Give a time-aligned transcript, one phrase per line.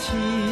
[0.00, 0.49] 起。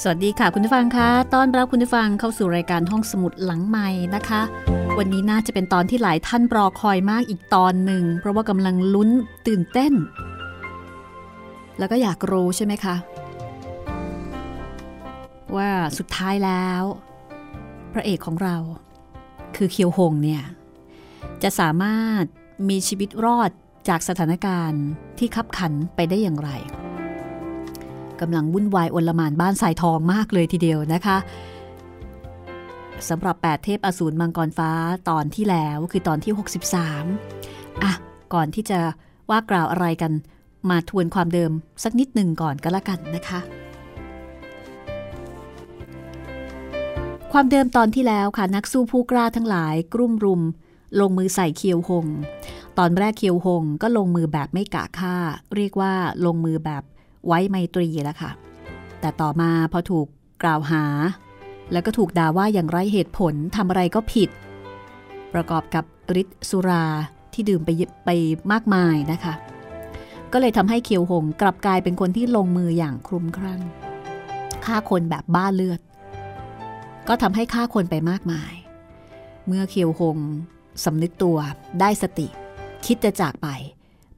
[0.00, 4.42] สวัสดีค่ะคุณผู้ฟังคะต้อนรับคุณผู้ฟังเข้าสู่รายการห้องสมุดหลังใหม่นะคะ
[4.98, 9.10] วันนี้น่าจะเป็นตอนที่หลายท่านรอคอยมากอีกตอนหนึ่ง เพราะว่ากำลังลุ้น
[9.46, 9.92] ตื่นเต้น
[11.78, 12.96] แล้วก็อยากรู้ใช่ไหมคะ
[15.56, 16.82] ว่าสุดท้ายแล้ว
[17.92, 18.56] พระเอกของเรา
[19.56, 20.42] คือเคียวหงเนี่ย
[21.42, 22.24] จะสามารถ
[22.68, 23.50] มีชีวิตรอด
[23.88, 24.84] จากสถานการณ์
[25.18, 26.50] ที่คับขันไปได้อย่างไร
[28.22, 31.16] กำลังวุ่นวายอลมานบ้านสายทองมากเลยทีเดียวนะคะ
[33.08, 34.70] สำหรับ 8 เทพอสูรมังกรฟ้า
[35.10, 36.32] ตอนที่แล้วคือตอนที่
[37.06, 37.92] 63 อะ
[38.34, 38.80] ก่อนที่จะ
[39.30, 40.12] ว่ากล่าวอะไรกัน
[40.70, 43.40] มาทวนความเดิมสักนิดหนึ่งก่อนก็แล้วกันนะคะ
[47.32, 50.42] ความเดิมตอนที่แล้วค่ะนักสู้ผู้กล้าทั้งหลายกลุ่มรุม
[51.00, 52.06] ลงมือใส่เคียวหง
[52.78, 55.16] ตอนแรกเคียวหงก็ลงมือแบบไม่กะฆ่า
[55.56, 55.92] เรียกว่า
[56.26, 56.82] ลงมือแบบ
[57.26, 58.30] ไว้ไมตรีแล้วค่ะ
[59.00, 60.06] แต่ต่อมาพอถูก
[60.42, 60.84] กล่าวหา
[61.72, 64.30] แล้วก็ถูกด่าว่าอย่างไร้เหตุผลทำอะไรก็ผิด
[65.34, 65.84] ประกอบกับ
[66.20, 66.84] ฤทธิ์สุรา
[67.32, 67.70] ที่ดื่มไป
[68.04, 68.10] ไป
[68.52, 69.34] มากมายนะคะ
[70.32, 73.60] ก็เลยทำให้เคียวหงกลับกลายเป็นคนที่ลงมืออย่างคลุมคลั่ง
[74.64, 75.80] ฆ่าคนแบบบ้าเลือด
[77.08, 78.52] ก็ทำให้ฆ่าคนไปมากมาย
[79.46, 80.18] เมื่อเคียวหง
[80.84, 81.38] สำนึกตัว
[81.80, 82.26] ได้สติ
[82.86, 83.48] คิดจะจากไป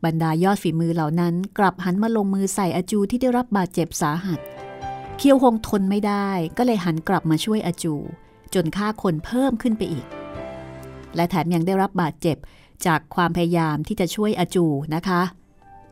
[0.05, 4.41] บรรดายอดฝีมือเหล่านั้น กลับหันมาลงมือใส่อาจูที่ได้รับบาดเจ็บสาหัส
[5.19, 7.95] เคียวหงทนไม่ได้ก็เลยหันกลับมาช่วยอาจู
[8.55, 10.07] จนฆ่าคนเพิ่มขึ้นไปอีก
[11.17, 12.37] และแถมยังได้รับบาดเจ็บ
[12.87, 15.23] จากความพยายามที่จะช่วยอาจูนะคะ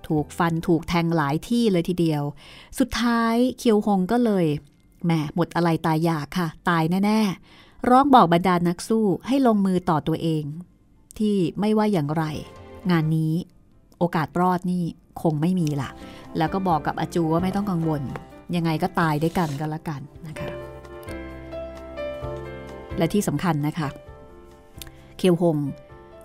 [0.06, 2.22] ถูกฟันถูกแทงหลายที่เลยทีเดียว
[2.78, 4.46] สุดท้ายเคียวหงก็เลย
[5.04, 10.44] แหมหมดอะไรตายอยากค่ะ ตายแน่ๆ ร้องบอกบรรดานักสู้ให้ลงมือต่อตัวเอง
[11.18, 12.24] ที่ไม่ว่าอย่างไร
[12.90, 13.34] งานนี้
[14.02, 14.82] โอกาสรอดนี่
[15.22, 15.90] คงไม่มีล่ะ
[16.38, 18.02] แล้วก็บอกกับอาจูว่าไม่ต้องกังวล
[18.56, 20.50] ยังไงก็ตายด้วยกันก็แล้วกันนะคะ
[22.98, 23.88] และที่สำคัญนะคะ
[25.18, 25.58] เคียวหง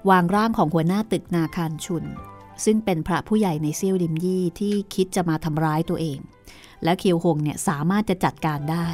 [0.10, 2.04] วางร่างของหัวหน้าตึกนาคารชุน
[2.66, 6.20] ซึ่งเป็นพระผู้ใหญ่ในเซี่ยวดิมยี่ที่คิดจะมาทำร้ายตัวเอง
[6.84, 8.88] และเคียวหงเนี่ยสามารถจะจัดการได้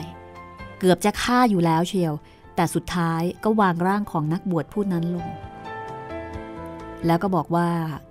[0.79, 2.13] เกือบจะฆ่าอยู่แล้วเชียว
[2.55, 5.27] แต่สุดท้ายก็วางร่างของนักบวชผู้นั้นลง
[7.05, 7.67] แล้วก็บอกว่า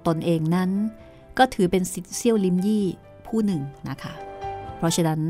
[0.06, 0.70] ตนเองนั้น
[1.38, 2.86] ก็ถือเป็นสิทธิเซี่ยวลิมยี่
[3.26, 4.14] ผู้หนึ่งนะคะ
[4.78, 5.20] เพราะฉะนั้น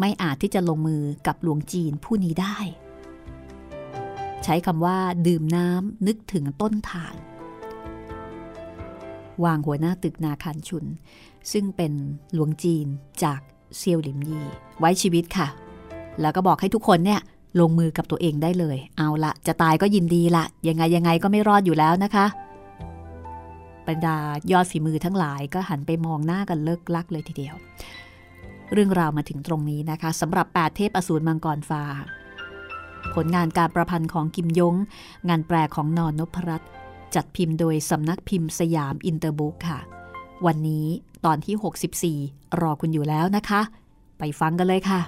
[0.00, 2.58] ไม่อาจที่จะลงมือกับหลวงจีนผู้นี้ได้
[4.44, 7.16] ใช้คำว่าดื่มน้ำนึกถึงต้นฐาน
[9.44, 10.84] วางหัวหน้าตึกนาคารชุน
[11.52, 11.92] ซึ่งเป็น
[12.34, 12.86] หลวงจีน
[13.22, 13.40] จาก
[13.76, 14.40] เซียวหลิมยี
[14.78, 15.48] ไว้ชีวิตค่ะ
[16.20, 17.20] แล้วก็บอกให้ทุกคนเนี่ย
[17.60, 22.26] ลงมือกับตัวเองได้เลย เอาละจะตายก็ยินดีละยังไงยังไงก็ไม่รอดอยู่แล้วนะคะ
[23.88, 24.16] บรรดา
[24.52, 27.54] ยอดฝีมือทั้งหลายก็หันไปมองหน้ากันเลิกลักเลยทีเดียว
[28.72, 31.82] เรื่องราวมาถึงตรงนี้นะคะสำหรับแปดเทพอสูรมังกรฟ้า
[33.14, 34.74] ผลงานการประพันธ์ของกิมยง
[35.28, 36.70] งานแปลของนอนนพรัตน์
[37.14, 39.78] จัดพิมพ์โดยสำนักพิมพ์สยามอินเตอร์บุ๊กค่ะ
[40.46, 40.86] วันนี้
[41.24, 43.60] ตอนที่ 64 รอคุณอยู่แล้วนะคะ
[44.18, 45.00] ไปฟังกันเลยค่ะ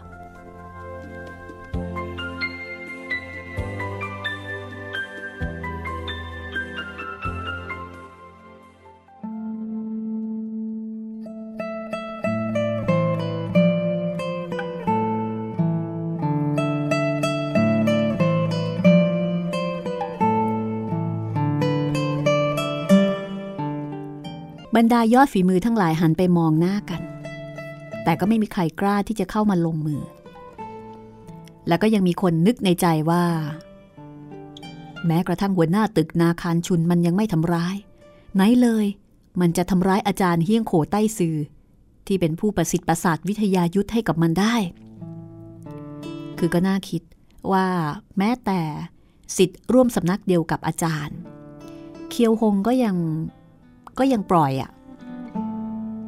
[24.78, 27.00] บรรดายอดฝีมือทั้งหลายหันไปมองหน้ากัน
[28.04, 30.02] แต่ก็ไม่มีใครกล้าที่จะเข้ามาลงมือ
[31.69, 33.25] แล้วก็ยังมีคนนึกในใจว่า
[35.06, 37.76] แม้กระทั่งหัวหน้าตึกนาคารชุนมันยังไม่ทำร้าย
[38.34, 38.86] ไหนเลย
[39.40, 41.36] มันจะทำร้ายอาจารย์เฮี้ยงโขใต้ซือ
[42.06, 44.56] ที่เป็นผู้ประสิทธิ์ประสาทวิทยายุทธให้กับมันได้
[46.38, 47.02] คือก็น่าคิด
[47.52, 47.66] ว่า
[48.19, 48.60] แม้แต่
[49.36, 51.19] สิทธิ์ร่วมสำนักเดียวกับอาจารย์
[52.10, 52.96] เคียวหงก็ยัง
[53.99, 54.71] ก็ยังปล่อยอะ่ะ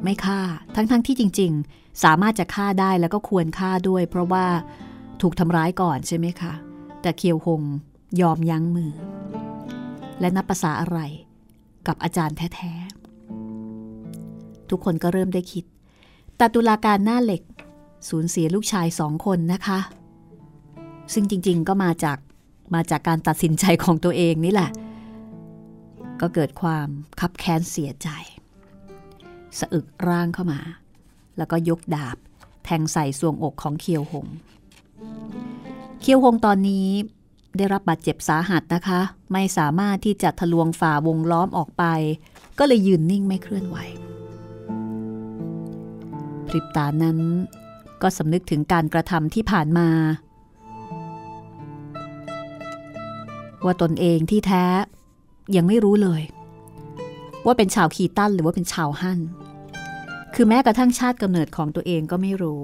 [0.03, 0.39] ไม่ฆ่า
[0.75, 4.45] ทั้งๆทที่จริง ๆ สามารถจะฆ่าได้แล้วก็ควรฆ่าด้วย เพราะว่า
[5.21, 6.53] ถูกทำร้ายก่อนใช่ไหมคะ
[7.01, 7.61] แต่เคียวหง
[8.21, 8.91] ยอมยั้งมือ
[10.19, 10.99] และนับภาษาอะไร
[11.87, 15.65] กับอาจารย์แท้ๆ ทุกคนก็เริ่มได้คิด
[16.37, 17.41] แต่ตุลาการหน้าเหล็ก
[18.09, 19.79] สูญเสียลูกชายสองคนนะคะ
[21.13, 22.17] ซึ่งจริงๆก็มาจาก
[22.73, 24.69] มาจากการตัดสินใจของตัวเองนี่แหละ
[26.21, 26.87] ก็เกิดความ
[27.19, 28.09] คับแค้นเสียใจ
[29.59, 30.59] สะอึกร่างเข้ามา
[31.37, 32.17] แล้วก็ยกดาบ
[32.65, 34.27] แทงใส่สวงอกของเคียวหง
[36.01, 36.87] เคียวหงตอนนี้
[37.57, 38.99] ได้รับบาดเจ็บสาหัสนะคะ
[39.33, 41.83] ไม่สามารถที่จะทะลวงฝ่าวงล้อมออกไป
[42.59, 43.77] ก็เลยยืนนิ่งไม่เคลื่อนไหว
[46.47, 47.19] พริบตานั้น
[48.01, 49.89] ก็สำนึกถึงการกระทำที่ผ่านมา
[53.65, 54.65] ว่าตนเองที่แท้
[55.55, 56.21] ยังไม่รู้เลย
[57.45, 59.19] ว่าเป็นชาวคีตันหรือว่าเป็นชาวฮั่น
[60.35, 62.61] คือแม้กระทั่งชาติกำเนิดของตัวเองก็ไม่รู้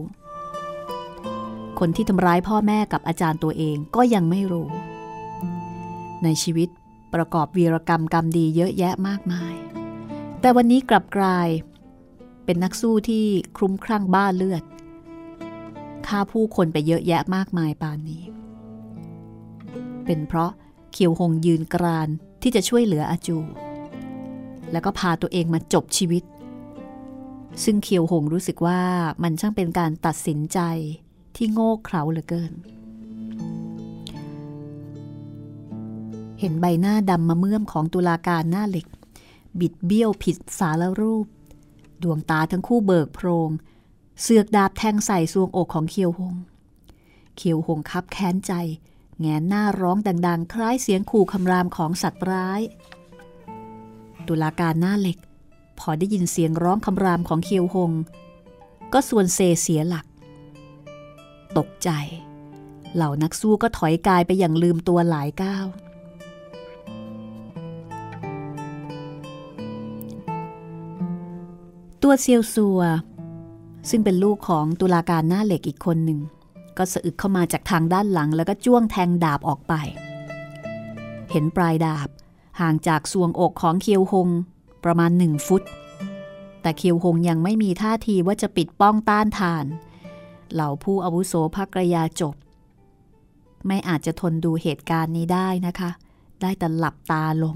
[1.80, 4.70] คนที่ทำร้ายพ่อแม่กับอาจารย์ตัวเองก็ยังไม่รู้
[6.24, 6.70] ในชีวิต
[7.14, 9.56] ประกอบวีรกรรมกรรมดีเยอะแยะมากมาย
[10.40, 11.48] แต่วันนี้กลับกลาย
[12.46, 13.26] เป็นนักสู้ที่
[13.58, 14.64] คลุ้มคลั่งบ้าเลือด
[16.08, 18.24] ฆ่าผู้คนไปเยอะแยะมากมายปานนี้
[20.06, 20.52] เป็นเพราะ
[20.92, 22.10] เขียวหงยืนกราน
[22.42, 23.38] ที่จะช่วยเหลืออาจู
[24.72, 26.24] แล้วก็พาตัวเองมาจบชีวิต
[27.64, 28.82] ซึ่งเคียวหงรู้สึกว่า
[29.24, 30.60] มันช่างเป็นการตัดสินใจ
[31.36, 32.54] ที่โง่เขลาเหลือเกิน
[36.40, 38.88] เห็นใบหน้าดำมาเมื่อมของตุลาการหน้าเหล็ก
[39.60, 41.26] บิดเบี้ยวผิดสารรูป
[42.04, 43.50] ดวงตาทั้งคู่เบิกโพรง
[44.22, 46.36] เสือกดาบแทงใส่ซวงอกของเคียวหง
[47.38, 48.54] เคียวหงคับแค้นใจ
[49.20, 49.98] แงนหน้าร้อง
[50.28, 52.62] ดัง ๆ คล้ายเสียงขู่คำรามของสัตว์ร้าย
[54.28, 55.18] ตุลาการหน้าเหล็ก
[55.80, 57.92] พอได้ยินเสียงร้องคำรามของเคียวหง
[58.94, 60.06] ก็ส่วนเซเสียหลัก
[61.58, 61.90] ตกใจ
[62.96, 65.66] เหล่านักสู้ก็ถอยกายไปอย่างลืมตัวหลายก้าว
[72.04, 72.82] ตัวเซียวซัว
[73.90, 76.20] ซึ่งเป็นลูกของตุลาการหน้าเหล็กอีกคนหนึ่ง
[76.78, 79.74] ก็สะอึกเข้ามาจากทางด้านหลัง แล้วก็จ้วงแทงดาบออกไป
[81.32, 82.10] เห็นปลายดาบ
[82.60, 84.30] ห่างจากสวงอกของเคียวหง
[84.84, 85.64] ประมาณหนึ่งฟุต
[86.62, 89.66] แต่เคียวหงยังไม่มีท่าทีว่าจะปิดป้องต้านทาน
[90.54, 92.36] เหล่าผู้อาวุโสภักรยาจบ
[93.68, 95.90] ไม่อาจจะทนดูเหตุการณ์นี้ได้นะคะ
[96.42, 97.56] ได้แต่หลับตาลง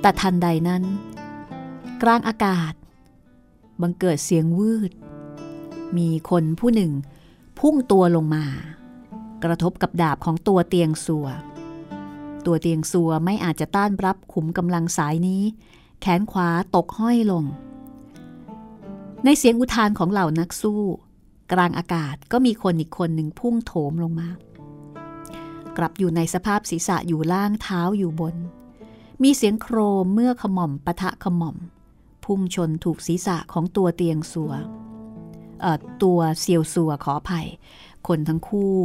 [0.00, 0.82] แต่ทันใดนั้น
[2.02, 2.72] กลางอากาศ
[3.80, 4.92] บังเกิดเสียงวืด
[5.96, 6.92] มีคนผู้หนึ่ง
[7.66, 8.44] พุ่งตัวลงมา
[9.44, 11.26] กระทบกับดาบของตัวเตียงสัว
[12.46, 15.42] ตัวเตียงสัวไม่อาจจะต้านรับขุมกำลังสายนี้
[16.00, 17.44] แขนขวาตกห้อยลง
[19.24, 20.82] ในเสียงอุทานของเหล่านักสู้
[21.52, 24.28] กลางอากาศก็มีคนอีกคนหนึ่งพุ่งโถมลงมา
[25.76, 28.36] กลับอยู่ในสภาพศีรษะอยู่ล่างเท้าอยู่บน
[29.22, 31.56] มีเสียงโครมเมื่อขม่อมปะทะขม่อม
[32.24, 34.52] พุ่งชนถูกศีรษะของตัวเตียงสัว
[36.02, 37.48] ตัวเซียวสัวขออภัย
[38.08, 38.76] คนทั้งคู่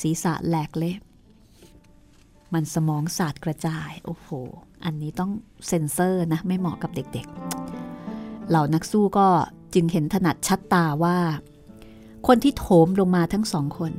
[0.00, 0.96] ศีรษะแหลกเละ
[2.54, 4.28] มันสมองสาดกระจาย โอ้โห
[4.84, 5.30] อันนี้ต้อง
[5.66, 9.28] เซ็นเซอร์นะ ไม่เหมาะกับเด็กๆ เหล่านักสู้ก็
[9.74, 11.18] จึงเห็นถนัดชัดตาว่า
[12.26, 13.92] คนที่โถมลงมาทั้งสองคน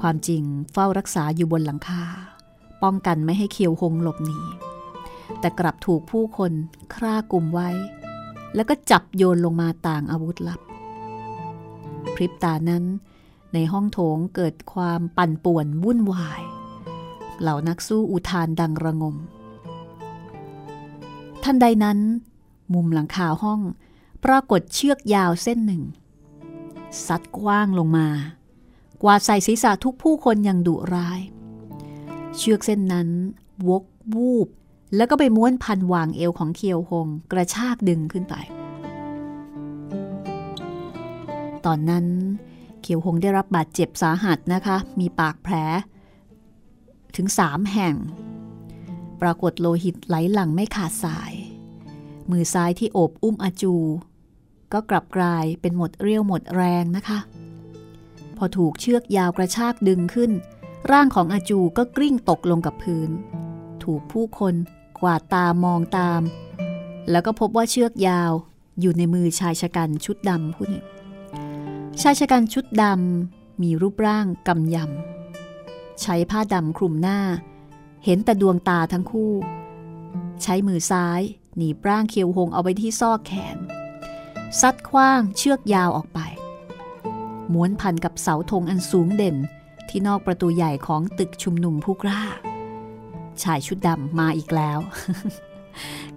[0.00, 2.02] ความจริงเฝ้ารักษาอยู่บนหลังคา
[2.82, 4.38] ป้องกันไม่ให้เคียวหงหลบหนี
[5.40, 6.52] แต่กลับถูกผู้คน
[6.94, 7.68] คร่ากลุ่มไว้
[8.54, 10.60] แล้วก็จับโยนลงมาต่างอาวุธลับ
[12.14, 12.84] พริบตานั้น
[13.54, 16.42] ในห้องโถงเกิดความปั่นป่วนวุ่นวาย
[17.40, 19.16] เหล่านักสู้อุทานดังระงม
[21.44, 21.98] ทันใดนั้น
[22.74, 23.60] มุมหลังคาห้อง
[24.24, 25.82] ปรากฏเชือกยาวเส้นหนึ่ง
[27.06, 28.08] ซัดกว้างลงมา
[29.02, 31.20] กวาดใส่ศีรษะทุกผู้คนอย่างดุร้าย
[32.36, 33.08] เชือกเส้นนั้น
[33.68, 33.84] วก
[34.14, 34.48] วูบ
[34.96, 38.34] แล้วก็ไปม้วนพันวางเอวของเคียวหง กระชากดึงขึ้นไป
[41.66, 42.06] ตอนนั้น
[42.82, 45.54] เคียวหงได้รับบาดเจ็บสาหัสนะคะ มีปากแผล
[47.16, 47.94] ถึงสามแห่ง
[49.20, 51.32] ปรากฏโลหิตไหลหลั่งไม่ขาดสาย
[52.30, 53.74] มือซ้ายที่โอบอุ้มอาจู
[54.72, 57.18] ก็กลับกลายเป็นหมดเรี่ยวหมดแรงนะคะ
[58.36, 60.30] พอถูกเชือกยาวกระชากดึงขึ้น
[60.90, 63.10] ร่างของอาจูก็กลิ้งตกลงกับพื้น
[63.82, 64.54] ถูกผู้คน
[65.00, 66.22] กวาดตามองตาม
[67.10, 68.32] แล้วก็พบว่าเชือกยาว
[68.80, 70.86] อยู่ในมือชายชะกันชุดดำผู้หนึ่ง
[72.02, 77.20] ชายชะกันชุดดำมีรูปร่างกำยำ ใช้ผ้าดำคลุมหน้า
[78.04, 79.32] เห็นแต่ดวงตาทั้งคู่
[80.42, 81.20] ใช้มือซ้าย
[81.56, 83.58] หนีบร่างเคียวหงเอาไว้ที่ซอกแขน
[84.60, 86.20] ซัดคว้างเชือกยาวออกไป
[87.52, 89.36] ม้วนพันกับเสาธงอันสูงเด่น
[89.88, 92.22] ที่นอกประตูใหญ่ของตึกชุมนุมผู้กล้า
[93.42, 94.78] ชายชุดดำมาอีกแล้ว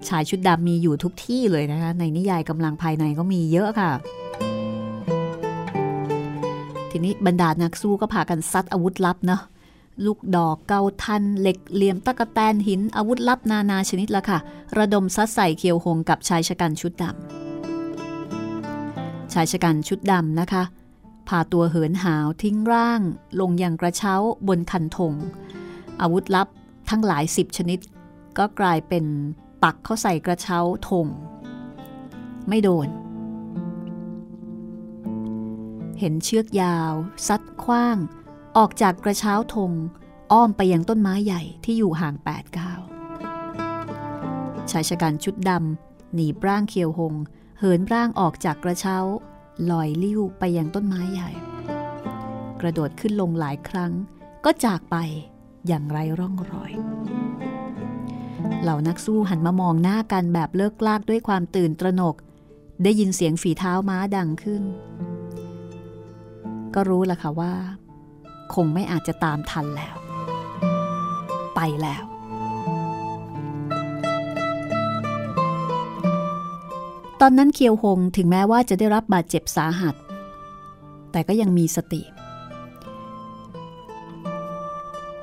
[0.07, 3.91] ชายชุดดำมีอยู่ทุกที่เลยนะคะ ในนิยายกำลังภายในก็มีเยอะค่ะ
[6.91, 9.41] ทีนี้บรรดานักสู้ก็พากันซัดอาวุธลับเนาะ
[10.05, 14.39] ลูกดอกเกาทันเหล็กเหลี่ยมตะกะแตนหินอาวุธลับนานาชนิดละค่ะ
[14.77, 20.63] ระดมซัดใส่เคียวหงกับชายชะกันชุดดำชายชะกันชุดดำนะคะ
[21.27, 23.01] พาตัวเหินหาวทิ้งร่าง
[23.39, 24.15] ลงยังกระเช้า
[24.47, 25.13] บนคันธง
[26.01, 26.47] อาวุธลับ
[26.89, 27.79] ทั้งหลายสิบชนิด
[28.37, 29.05] ก็กลายเป็น
[29.63, 31.05] ปักเข้าใส่กระเช้าธง
[32.49, 32.87] ไม่โดน
[35.99, 36.93] เห็นเชือกยาว
[37.27, 37.97] ซัดคว้าง
[38.57, 39.71] ออกจากกระเช้าธง
[40.31, 42.79] อ้อมไปยังต้นไม้ใหญ่ที่อยู่ห่างแปดก้าว
[44.71, 47.13] ชายชะกันชุดดำหนีบร่างเคียวหง
[47.59, 48.97] เหินร่างออกจากกระเช้า
[49.71, 51.29] ลอยลิ้วไปยังต้นไม้ใหญ่
[52.61, 53.91] กระโดดขึ้นลงหลายครั้ง
[54.45, 54.95] ก็จากไป
[55.67, 56.71] อย่างไรร่องรอย
[58.61, 62.15] เหล่านักสู้หันมามองหน้ากันแบบเลิกลากด้วยความตื่นตระหนก
[62.83, 64.63] ได้ยินเสียงฝีเท้าม้าดังขึ้น
[66.75, 67.53] ก็รู้ละค่ะว่า
[68.53, 69.95] คงไม่อาจจะตามทันแล้ว
[71.55, 72.03] ไปแล้ว
[77.21, 79.95] ตอนนั้นเคียวหงถึงแม้ว่าจะได้รับบาดเจ็บสาหัส
[81.11, 82.01] แต่ก็ยังมีสติ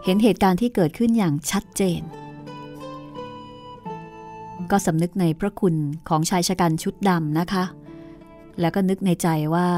[0.04, 2.02] เห็นเหตุการณ์ที่เกิดขึ้นอย่างชัดเจน
[4.70, 5.74] ก็สำนึกในพระคุณ
[6.08, 7.64] ของชายชะกันชุดดำนะคะ
[8.60, 9.68] แล้วก็นึกในใจว่า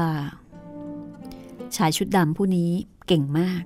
[1.77, 2.71] ชายชุดดำผู้นี้
[3.07, 3.63] เก่งมาก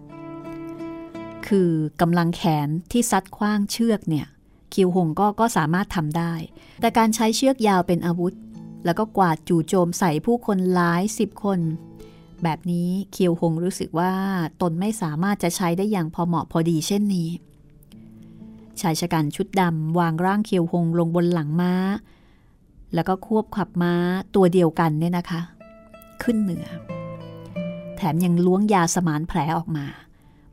[1.48, 4.28] คือกำลังแขนที่ซัดคว้างเชือกเนี่ย
[4.74, 6.34] คิวหงก็ก็สามารถทำได้
[6.82, 8.34] แต่การใช้เชือกยาวเป็นอาวุธ
[8.86, 11.60] แล้วก็กวาดจู่โจมใส่ผู้คนหลายสิบคน
[12.44, 14.14] แบบนี้เคียวหงรู้สึกว่า
[14.62, 17.30] ตนไม่สามารถจะใช้ได้อย่างพอเหมาะพอดีเช่นนี้
[18.82, 21.74] ชายชะกันชุดดำวางร่างเคียวหงลงบนหลังม้า
[22.94, 23.94] แล้วก็ควบขับม้า
[24.36, 25.42] ตัวเดียวกันเนี่ยนะคะ
[26.24, 26.66] ขึ้นเหนือ
[28.14, 29.86] มยังล้วงยาสมานแผลออกมา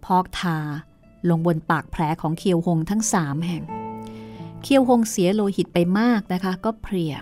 [0.05, 0.59] พอกทา
[1.29, 3.63] ลงบนปากแผลของเคียวหงทั้งสามแห่ง
[4.63, 7.15] เคียวหงเสียโลหิตไปมากนะคะ ก็เพลีย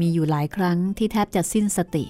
[0.00, 2.04] มีอยู่หลายครั้งที่แทบจะสิ้นสติ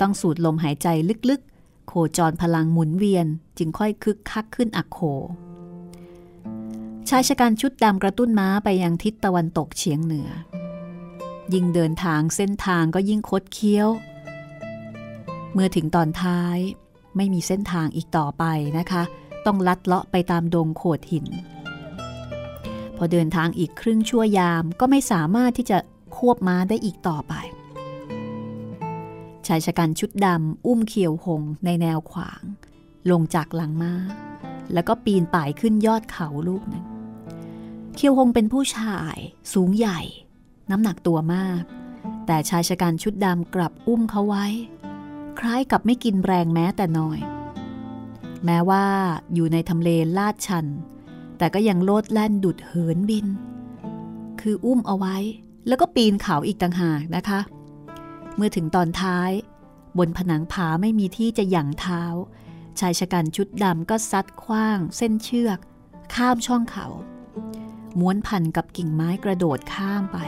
[0.00, 0.88] ต้องสูดลมหายใจ
[1.30, 3.26] ลึกๆ โคจรพลังหมุนเวียน
[3.58, 5.00] จึงค่อยคึกคักขึ้นอักโข
[7.08, 10.28] ชายชะกันชุดดำกระตุ้นม้าไปยังทิศตะวันตกเฉียงเหนือ
[11.52, 13.88] ยิ่งเดินทางเส้นทางก็ยิ่งคดเคี้ยว
[15.52, 16.58] เมื่อถึงตอนท้าย
[17.16, 18.44] ไม่มีเส้นทางอีกต่อไป
[18.78, 19.02] นะคะ
[19.46, 21.26] ต้องลัดเลาะไปตามดงโขดหิน
[22.96, 25.78] พอเดินทางอีกครึ่งชั่วยามก็ไม่สามารถที่จะ
[26.16, 27.34] ควบม้าได้อีกต่อไป
[29.46, 32.42] ชายชะกันชุดดำอุ้มเขียวหงในแนวขวาง
[33.10, 33.94] ลงจากหลังม้า
[34.72, 36.84] แล้วก็ปีนป่ายขึ้นยอดเขาลูกหนึ่ง
[37.94, 39.16] เขียวหงเป็นผู้ชาย
[39.52, 40.00] สูงใหญ่
[40.70, 41.62] น้ำหนักตัวมาก
[42.26, 44.46] แต่ชายชะกันชุดดำกลับอุ้มเขาไว้
[45.40, 47.18] คล้ายกับไม่กินแรงแม้แต่น้อย
[48.44, 48.84] แม้ว่า
[49.34, 50.66] อยู่ในทำเลลาดชัน
[51.38, 53.26] แต่ก็ยังโลดแล่นดุดเหินบิน
[54.40, 55.16] คืออุ้มเอาไว้
[55.66, 57.40] แล้วก็ปีนเขาอีกต่างหากนะคะ
[58.36, 59.30] เมื่อถึงตอนท้าย
[59.98, 62.02] บนผนังผาไม่มีที่จะหยั่งเท้า
[62.80, 65.58] ชายชะกันชุดดำก็ซัดคว้าง เส้นเชือก
[66.14, 66.86] ข้ามช่องเขา
[67.98, 70.18] ม้วนพันกับกิ่งไม้กระโดดข้ามไป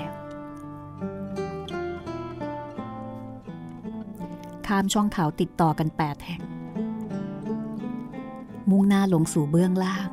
[4.69, 6.43] ข้ามช่องเขาติดต่อกันแปดแห่ง
[8.71, 10.09] มุ่งหน้าลงสู่เบื้องล่าง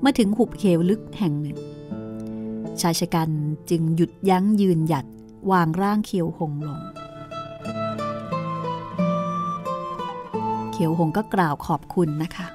[0.00, 1.58] เมื่อถึงหุบเขวลึกแห่งหนึ่ง
[2.80, 3.30] ชายชะกัน
[3.70, 5.06] จึงหยุดยั้งยืนหยัด
[5.50, 6.80] วางร่างเขียวหงลง
[10.72, 12.46] เขียวหงก็กล่าวขอบคุณนะคะ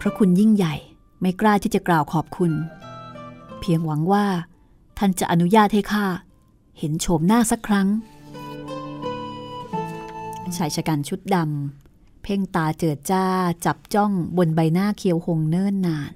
[0.00, 0.74] พระคุณยิ่งใหญ่
[1.20, 2.52] ไม่กล้าที่จะกล่าวขอบคุณ
[3.66, 4.26] เพียงหวังว่า
[4.98, 6.06] ท่านจะอนุญาตให้ข้า
[6.78, 7.88] เห็นโฉมหน้าสักครั้ง
[10.56, 13.26] ชายชะกันชุดดำเพ่งตาเจิดจ้า
[13.64, 16.12] จับจ้องบนใบหน้าเคียวหงเนิ่นนาน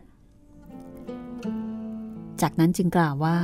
[2.40, 3.38] จากนั้นจึงกล่าวว่า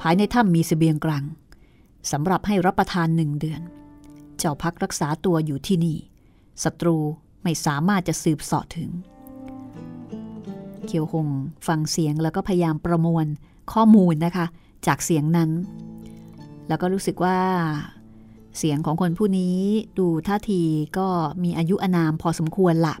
[0.00, 1.24] ภายในถ้ำมีสเสบียงกลาง
[2.10, 3.62] สำหรับให้รับประทานหนึ่งเดือน
[4.38, 5.98] เจ้าพักรักษาตัวอยู่ที่นี่
[6.62, 6.96] ศัตรู
[7.42, 8.90] ไม่สามารถจะสืบสาะถึง
[10.88, 11.28] เคียวหง
[11.66, 13.26] ฟังเสียงแล้วก็พยายามประมวล
[13.72, 14.46] ข้อมูลนะคะ
[14.86, 15.50] จากเสียงนั้น
[16.68, 17.38] แล้วก็รู้สึกว่า
[18.58, 19.56] เสียงของคนผู้นี้
[19.98, 20.62] ดูท่าที
[20.98, 21.08] ก็
[21.42, 22.94] มีอายุอานามพอสมควรละ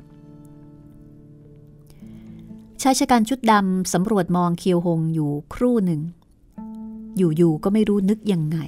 [2.82, 6.00] ชายชะกันชุดดำสำรวจมองเคียวหงอยู่ครู่หนึ่ง
[7.16, 8.58] อยู่ๆก็ไม่รู้นึกยังไง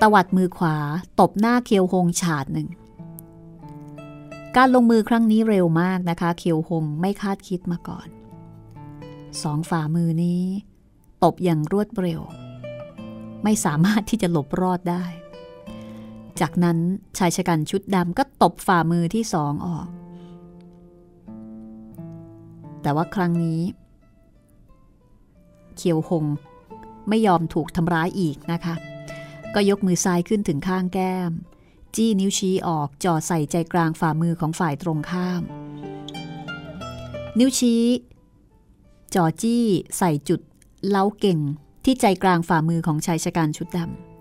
[0.00, 0.76] ตวัดมือขวา
[1.20, 2.68] ตบหน้าเคียวหงฉาดหนึ่ง
[4.56, 8.08] การลงมือครั้งนี้เร็วมากนะคะ เคียวหงไม่คาดคิดมาก่อน
[9.42, 10.42] สองฝ่ามือนี้
[11.24, 12.20] ตบอย่างรวดเร็ว
[13.44, 15.04] ไม่สามารถที่จะหลบรอดได้
[16.40, 16.78] จากนั้น
[17.18, 19.88] ชายชะกันชุดดำก็ตบฝ่ามือที่สองออก
[22.82, 23.60] แต่ว่าครั้งนี้
[25.76, 26.24] เคียวหง
[27.08, 28.74] ไม่ยอมถูกทำร้ายอีกนะคะ
[29.54, 31.32] ก็ยกมือซ้ายขึ้นถึงข้างแก้ม
[31.96, 35.42] จี้นิ้วชี้ออกจ่อใส่ใจกลางฝ่ามือของฝ่ายตรงข้าม
[37.38, 37.84] นิ้วชี้
[39.14, 39.64] จ่อจี้
[39.98, 40.40] ใส่จุด
[40.88, 41.38] เล้าเก่ง
[41.84, 43.80] ที่ใจกลางฝ่ามือของชายชะกันชุดด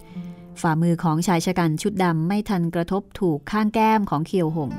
[0.10, 4.71] ำฝ่ามือของชายชะกันชุดดำไม่ทันกระทบถูกข้างแก้มของเคียวหง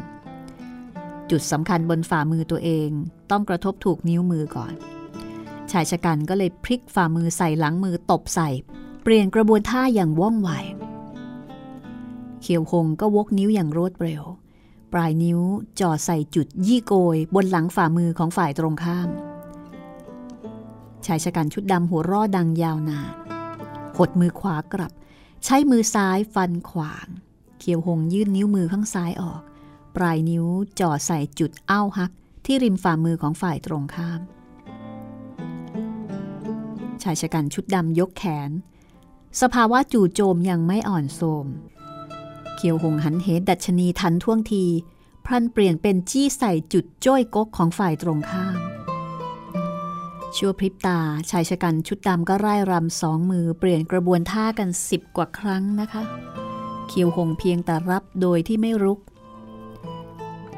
[1.31, 2.91] จุดสำคัญบนฝ่ามือตัวเอง
[3.31, 4.73] ต้องกระทบถูกนิ้วมือก่อน
[5.73, 8.49] ชายชะกันก็เลยพลิกฝ่ามือใส่หลังมือตบใส่
[9.03, 10.51] เปลี่ยนกระบวนท่าอย่างว่องไว
[12.41, 14.23] เคียวหงก็วกนิ้วอย่างรวดเร็ว
[14.93, 15.41] ปลายนิ้ว
[15.81, 19.09] จ่อใส่จุดยี่โกย บนหลังฝ่ามือของฝ่ายตรงข้าม
[21.07, 23.13] ชายชะกันชุดดำหัวร่อดังยาวนาน
[23.97, 24.93] หดมือขวากลับ
[25.45, 27.07] ใช้มือซ้ายฟันขวาง
[27.59, 29.43] เคียวหงยื่นนิ้วมือข้างซ้ายออก
[29.97, 30.47] ปลายนิ้ว
[30.81, 32.11] จ่อใส่จุดเอ้าฮัก
[32.45, 34.21] ที่ริมฝ่ามือของฝ่ายตรงข้าม
[37.03, 38.51] ชายชะกันชุดดำยกแขน
[39.41, 41.47] สภาวะจู่โจมยังไม่อ่อนโทม
[42.63, 44.65] เคียวหงหันเหดัชนีทันท่วงที
[45.25, 48.59] พลันเปลี่ยนเป็นจี้ใส่จุดจ้อยกกของฝ่ายตรงข้าม
[50.37, 56.03] ชั่วพริบตาชายชะกันชุดดำก็ไล่รำสองมือเปลี่ยนกระบวนท่ากันสิบกว่าครั้งนะคะ
[56.89, 58.99] เคียวหงเพียงแต่รับโดยที่ไม่รุก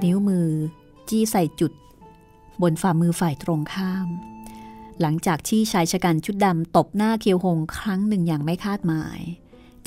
[0.03, 0.49] นิ้วมือ
[1.09, 1.73] จี้ใส่จุด
[2.62, 4.09] บนฝ่ามือฝ่ายตรงข้าม
[5.01, 9.21] หลังจากที่ชายชะกันชุดดำตบหน้าเคียวหงครั้งหนึ่งอย่างไม่คาดหมาย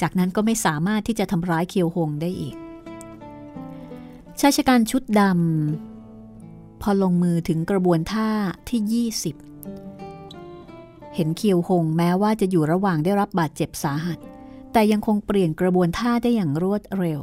[0.02, 2.56] จากนั้นก็ไม่สามารถที่จะทำร้ายเคียวหงได้อีก
[4.40, 8.30] ชายชะกันชุดดำพอลงมือถึงกระบวนท่า
[8.70, 14.20] ที่ 20 เห็นเคียวหงแม้ว่าจะอยู่ระหว่างได้รับบาดเจ็บสาหัส
[14.74, 17.22] แต่ยังคงเปลี่ยนกระบวนท่าได้อย่างรวดเร็ว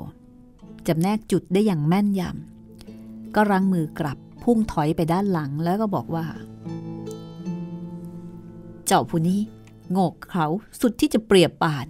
[0.86, 6.24] จำแนกจุดได้อย่างแม่นยำก็รังมือกลับพุ่งถอยไปด้านหลังแล้วก็บอกว่า
[8.86, 9.40] เจ้าผู้นี้
[9.92, 10.46] โงกเขา
[10.80, 11.86] สุดที่จะเปรียบปาน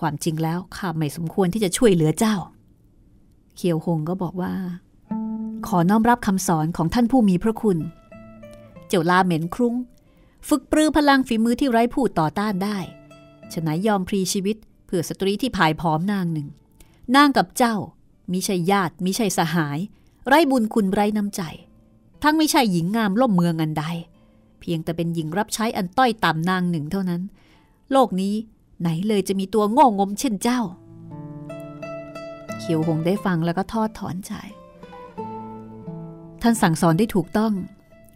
[0.00, 2.36] ความจริงแล้วข้าไม่สมควรที่จะช่วยเหลือเจ้า
[3.56, 4.54] เคียวหงก็บอกว่า
[5.66, 7.78] ขอน้อมรับคำสอนของท่านผู้มีพระคุณ
[8.88, 9.74] เจ้าลาเหม็นครุ้ง
[10.48, 12.78] ฝึกปรือพลังฝีมือที่ไร้ผู้ต่อต้านได้
[13.52, 16.48] ฉะนั้นยอมพรีชีวิตเพื่อสตรีที่ผายผอมนางหนึ่ง
[17.16, 17.74] นางกับเจ้า
[18.32, 19.78] มิใช่ญาติมิใช่สหาย
[20.26, 21.42] ไร้บุญคุณไร้น้ำใจ
[22.22, 23.84] ทั้งไม่ใช่หญิงงามล่มเมืองอันใด
[24.60, 27.22] เพียงแต่เป็นหญิงรับใช้อันต้อยต่ำนางหนึ่งเท่านั้น
[27.92, 28.34] โลกนี้
[28.80, 30.60] ไหนเลยจะมีตัวโง่งมเช่นเจ้า
[32.58, 34.32] เขียวหงได้ฟังแล้วก็ทอดถอนใจ
[36.42, 37.52] ท่านสั่งสอนได้ถูกต้อง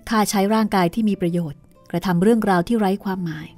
[0.08, 3.48] ข้าใช้ร่างกายที่มีประโยชน์ กระทำเรื่องราวที่ไร้ความหมาย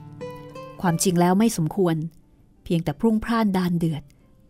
[0.82, 1.96] ความจริงแล้วไม่สมควร
[2.64, 4.02] เพียงแต่พรุ่งพร่านดานเดือด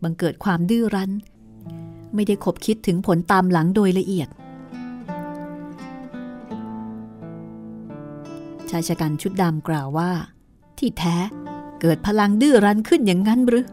[0.03, 1.11] บังเกิดความดื้อรั้น
[2.15, 4.29] ไม่ได้คบคิดถึงผลตามหลังโดยละเอียด
[8.69, 10.11] ชายชะกันชุดดำกล่าวว่า
[10.77, 11.15] ที่แท้
[11.81, 13.67] เกิดพลังดื้อรั้นขึ้นอย่างนั้นหรือ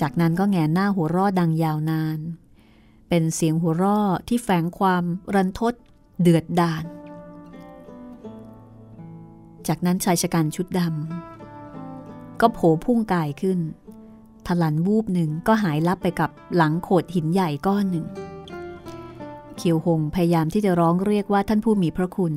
[0.00, 2.18] จากนั้นก็แงนหน้าหัวร่อดังยาวนาน
[3.08, 5.74] เป็นเสียงหัวร่อที่แฝงความรันทด
[6.20, 6.84] เดือดดาล
[9.68, 13.58] จากนั้นชายชะกันชุดดำก็โผพุ่งกายขึ้น
[14.46, 18.06] ทลันวูบหนึ่งก็หายลับไปกับหลังโขดหินใหญ่ก้อนหนึ่ง
[19.56, 22.34] เขียวหงพยายามที่จะร้องเรียกว่าท่านผู้มีพระคุณ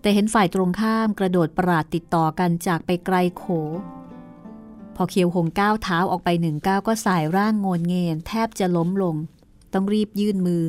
[0.00, 3.44] แต่เห็นฝ่ายตรงข้ามกระโดดปราดติดต่อกันจากไปไกลโข
[4.96, 9.16] พอเขียวหงก้าวเท้าออกไปหนึ่งก้าวก็สายร่างโงนเงนแทบจะล้มลง
[9.72, 10.62] ต้องรีบยื่นมือ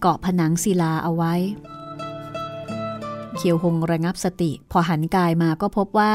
[0.00, 1.34] เกาะผนังศิลาเอาไว้
[3.36, 6.14] เขียวหงระงับสติ พอหันกายมาก็พบว่า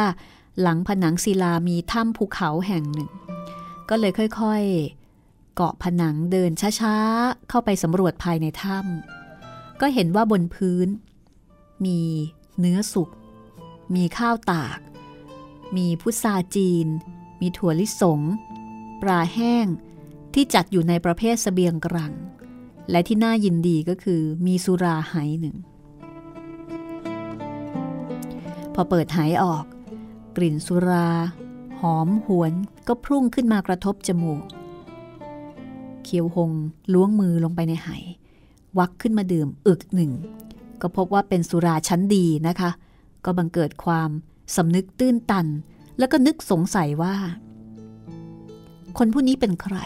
[0.62, 3.10] หลังผนังศิลามีถ้ำภูเขาแห่งหนึ่ง
[3.89, 10.88] ก็เลยค่อยๆ เกาะผนังเดินช้าๆ เข้าไปสำรวจภายในถ้ำก็เห็นว่าบนพื้น
[11.86, 11.99] มี
[12.60, 13.10] เนื้อสุก
[13.96, 14.80] มีข้าวตาก
[15.78, 16.88] มีพุทราจีน
[17.40, 18.22] มีถั่วลิสง
[19.02, 19.68] ปลาแห้ง
[20.34, 22.14] ที่จัดอยู่ในประเภทสเสบียงกรัง
[22.92, 25.56] และที่น่ายินดีก็คือมีสุราไหหนึ่ง
[28.74, 29.66] พอเปิดไหออก
[30.36, 31.08] กลิ่นสุรา
[31.80, 32.54] หอมหวน
[32.88, 34.44] ก็พุ่งขึ้นมากระทบจมูก
[36.04, 36.52] เคียวหง
[36.94, 37.90] ล้วงมือลงไปในไห
[38.78, 40.12] วักขึ้นมาดื่มอึกหนึ่ง
[40.82, 42.72] ก็พบว่าเป็นสุราชั้นดีนะคะ
[43.26, 44.10] ก็บังเกิดความ
[44.56, 45.48] สำนึกตื้นตัน
[45.98, 47.15] แล้วก็นึกสงสัยว่า
[48.98, 49.78] คนผู้นี้เป็นใคร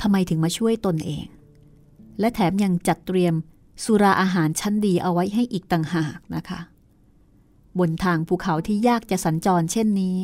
[0.00, 1.26] ทำไมถึงมาช่วยตนเอง
[2.20, 3.34] และแถมยังจัดเตรียม
[3.84, 6.60] สุราอาหารชั้นดีเอาไว้ให้อีกต่างหากนะคะ
[7.78, 10.16] บนทางภูเขาที่ยากจะสัญจรเช่นนี้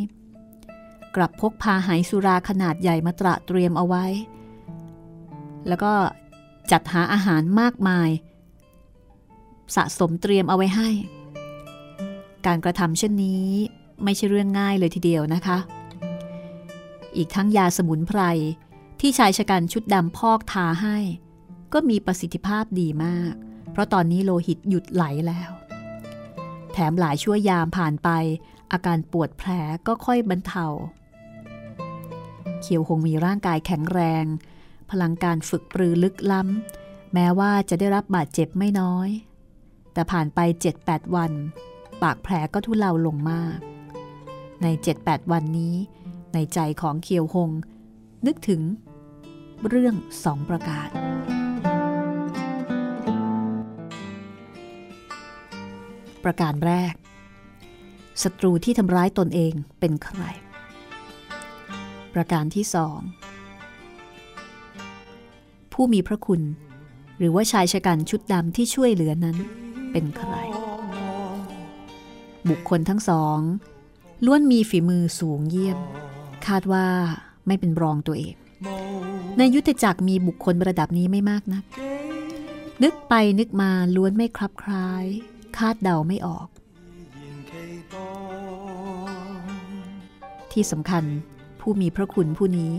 [1.17, 4.05] กลับพกพาหายสุราขนาดใหญ่มาตระเตรียมเอาไว้
[5.69, 5.93] แล้วก็
[6.71, 8.11] จัดหาอาหารมากมาย
[9.77, 10.89] สะสมเตรียมเอาไว้ให้
[12.47, 13.47] การกระทำเช่นนี้
[14.05, 15.59] ไม่ใช่เรื่องง่ายเลยทีเดียวนะคะ
[17.17, 18.21] อีกทั้งยาสมุนไพร
[19.01, 20.99] ที่ชายชะกันชุดดำพอกทาให้
[21.73, 23.33] ก็มีประสิทธิภาพดีมาก
[23.71, 25.51] เพราะตอนนี้โลหิตหยุดไหลแล้ว
[26.73, 28.09] แถมหลายชั่วยามผ่านไป
[28.73, 29.51] อาการปวดแผล
[29.87, 30.67] ก็ค่อยบรรเทา
[32.63, 34.25] เขียวคงมีร่างกายแข็งแรง
[34.91, 39.09] พลังการฝึกปรือลึกล้ำ แม้ว่าจะได้รับบาดเจ็บไม่น้อย
[39.93, 40.39] แต่ผ่านไป
[40.79, 41.33] 7-8 วัน
[42.03, 43.59] ปากแผลก็ทุเลาลงมาก
[44.63, 44.67] ใน
[45.01, 45.75] 7-8 วันนี้
[46.35, 47.51] ในใจของเคียวหง
[48.27, 48.63] นึกถึง
[49.69, 49.95] เรื่อง
[50.25, 50.89] สองประการ
[56.25, 56.95] ประการแรก
[58.23, 60.21] ศัตรูที่ทำร้ายตนเองเป็นใคร
[62.15, 63.01] ประการที่สอง
[65.75, 66.43] ผู้มีพระคุณ
[67.19, 69.37] หรือว่าชายชะกันชุดดำที่ช่วยเหลือนั้น
[69.93, 70.33] เป็นใคร
[72.49, 73.39] บุคคลทั้งสอง
[74.25, 75.79] ล้วนมีฝีมือสูงเยี่ยม
[76.47, 76.87] คาดว่า
[77.47, 78.35] ไม่เป็นรองตัวเอง
[79.39, 81.65] ในยุทธจักรมีบุคคลระดับนี้ไม่มากนัก
[82.83, 85.05] นึกไปนึกมาล้วนไม่คลับคล้าย
[85.57, 86.49] คาดเดาไม่ออก
[90.53, 91.05] ที่สำคัญ
[91.61, 92.73] ผู้มีพระคุณผู้นี้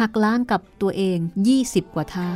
[0.00, 1.18] หักล้างกับตัวเอง
[1.56, 2.30] 20 กว่าท่า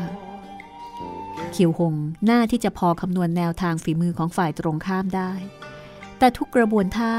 [1.52, 1.94] เขียวหง
[2.24, 5.32] หน้าที่จะพอคำนวณแนวทางฝีมือของฝ่ายตรงข้ามได้
[6.18, 7.14] แต่ทุกกระบวนท่า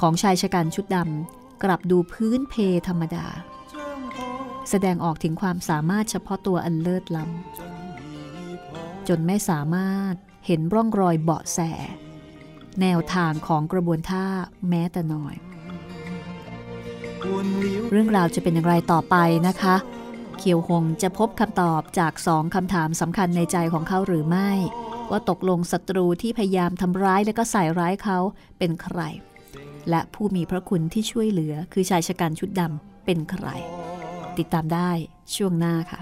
[0.00, 2.54] ของชายชะกันชุดดำกลับดูพื้นเพ
[2.88, 3.26] ธรรมดา
[4.70, 10.14] แสดงออกถึงความสามารถเฉพาะตัวอันเลิศล้ำจนไม่สามารถ
[10.46, 11.58] เห็นร่องรอยเบาะแส
[12.80, 14.26] แนวทางของกระบวนท่า
[14.68, 15.34] แม้แต่น้อย
[17.90, 19.16] เรื่องราวจะเป็นอย่างไรต่อไป
[19.48, 19.76] นะคะ
[20.38, 24.50] เคียวหงจะพบคำตอบจากสองคำถามสำคัญในใจของเขาหรือไม่
[25.10, 28.18] ว่าตกลงศัตรูที่พยายามทำร้ายและก็ใส่ร้ายเขา
[28.58, 29.00] เป็นใคร
[29.90, 33.46] และผู้มีพระคุณที่ช่วยเหลือคือชายชะกันชุดดำเป็นใคร
[34.38, 34.90] ติดตามได้
[35.34, 36.00] ช่วงหน้าค่ะ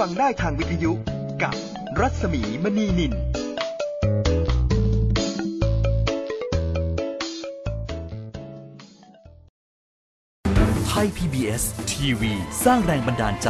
[0.00, 0.92] ฟังได้ทางวิทยุ
[1.42, 1.54] กับ
[2.00, 3.12] รัศมีมณีนิน
[10.86, 12.32] ไทย PBS ทีวี
[12.64, 13.48] สร้างแรงบันดาลใจ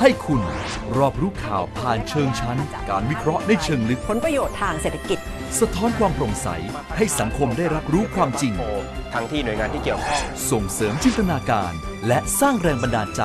[0.00, 0.42] ให้คุณ
[0.98, 2.58] รอบรู้ข่าวผ่านเชิงชั้น
[2.88, 5.18] การวิเคราะห์ในเชิงลึก ผลประโยชน์ทางเศรษฐกิจ
[5.60, 6.48] สะท้อนความโปร่งใส
[6.96, 8.52] ให้สังคมได้รับรู้ความจริง
[9.14, 11.72] ทั้งที่หน่วยงานที่เกี่ยวข้องส่งเสริมจินตนาการ
[12.06, 13.24] และสร้างแรงบันดาลใจ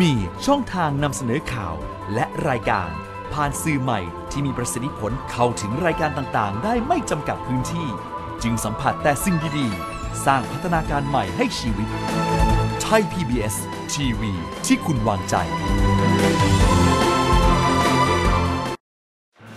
[0.00, 0.12] มี
[0.46, 1.74] ช่องทางนำเสนอข่าว
[2.14, 2.88] และรายการ
[3.32, 7.88] ผ่านสื่อใหม่ที่มีประสิทธิผลเข้าถึงรายการต่างๆ ได้ไม่จำกัดพื้นที่
[8.42, 11.88] จึงสัมผัสแต่สิ่งดีๆ สร้างพัฒนาการใหม่ให้ชีวิต
[12.82, 13.56] ไทย PBS
[13.92, 14.32] ทีวี
[14.66, 15.34] ที่คุณวางใจ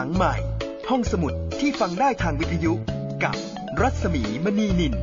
[0.00, 0.34] หลังใหม่
[0.90, 2.72] ห้องสมุดที่ฟังได้ทางวิทยุ
[3.24, 3.36] กับ
[3.80, 4.94] รัศมีมณีนิน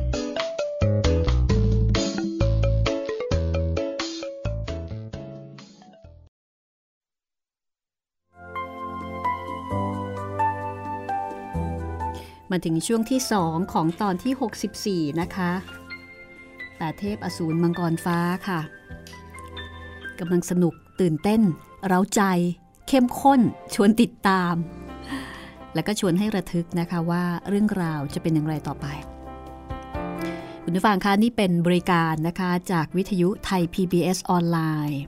[12.50, 15.52] มาถึงช่วงที่สองของตอนที่ 64 นะคะ
[16.76, 18.60] แปดเทพอสูรมังกรฟ้าค่ะ
[20.18, 21.40] กำลังสนุกตื่นเต้น
[21.86, 22.22] เร้าใจ
[22.88, 23.40] เข้มข้น
[23.74, 24.56] ชวนติดตาม
[25.76, 28.86] และก็ชวนให้ระทึกนะคะว่าเรื่องราวจะเป็นอย่างไรต่อไป
[30.64, 34.58] คุณผู้ฟังคะนี่เป็นบริการนะคะจากวิทยุไทย PBS ออนไล
[34.90, 35.00] น์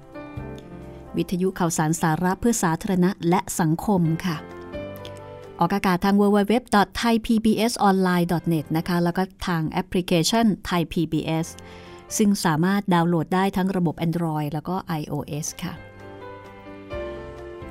[1.17, 4.37] วิทยุข่าวสารสาระเพื่อสาธารณะและสังคมค่ะ
[5.59, 11.47] ออกอากาศทาง www.thaipbsonline.net นะคะ แล้วก็ทางแอปพลิเคชัน Thai PBS
[12.17, 15.75] ซึ่งสามารถดาวน์โหลดได้ทั้งระบบ Android แล้วก็ iOS ค่ะ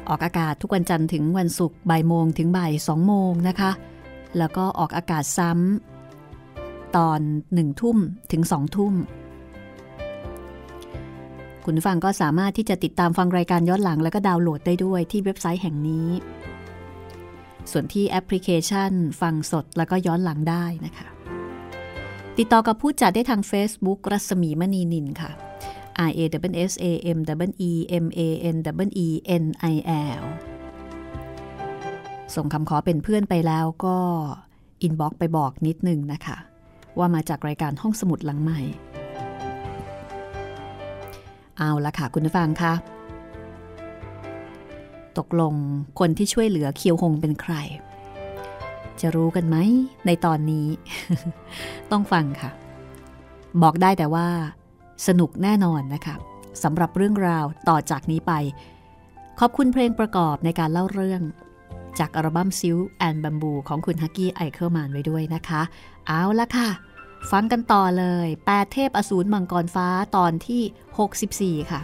[0.10, 3.72] ออกอากาศทุกวันจันทร์ถึงวันศุกร์บ่ายโมงถึงบ่ายสองโมงนะคะ
[4.38, 7.20] แล้วก็ออกอากาศซ้ำตอน
[7.54, 7.98] หนึ่งทุ่ม
[8.32, 8.94] ถึงสองทุ่ม
[11.66, 16.08] คุณฟังก็สามารถที่จะติดตามฟังรายการย้อนหลัง แล้วก็ดาวน์โหลดได้ด้วยที่เว็บไซต์แห่งนี้
[17.72, 18.92] ส่วนที่แอปพลิเคชัน
[19.22, 21.08] ฟังสดแล้วก็ย้อนหลังได้นะคะ
[22.38, 25.32] ติดต่อกับผู้จัดได้ทาง Facebook รัศมีมณีนินค่ะ
[26.10, 26.20] R A
[26.52, 26.86] W S A
[27.18, 27.72] M W E
[28.04, 28.20] M A
[28.54, 29.08] N W E
[29.42, 29.76] N I
[30.22, 30.24] L
[32.36, 33.98] ส่งคำขอเป็นเพื่อนไปแล้วก็
[34.82, 36.38] อินบ็อกไปบอกนิดนึงนะคะ
[36.98, 38.60] ว่ามาจากรายการห้องสมุดหลังใหม่
[41.58, 42.74] เอาละค่ะคุณผู้ฟังคะ
[45.18, 45.54] ตกลง
[46.00, 47.54] คนที่ช่วยเหลือเคียวหงเป็นใคร
[49.02, 49.58] จะรู้กันไหม
[50.06, 50.68] ในตอนนี้
[51.92, 52.52] ต้องฟังค่ะ
[53.64, 54.28] บอกได้แต่ว่า
[55.08, 56.16] สนุกแน่นอนนะคะ
[56.64, 58.34] สำหรับเรื่องราวต่อจากนี้ไป
[59.40, 61.22] ขอบคุณเพลงประกอบในการเล่าเรื่อง
[62.00, 65.62] จากอัลบั้ม Silk and Bamboo ของคุณฮักกี้ไอเคิลแมนไว้ด้วยนะคะ
[66.08, 66.70] เอาละค่ะ
[67.32, 71.82] ฟังกันต่อเลย แปดเทพอสูรมังกรฟ้าตอนที่ 64 ค่ะ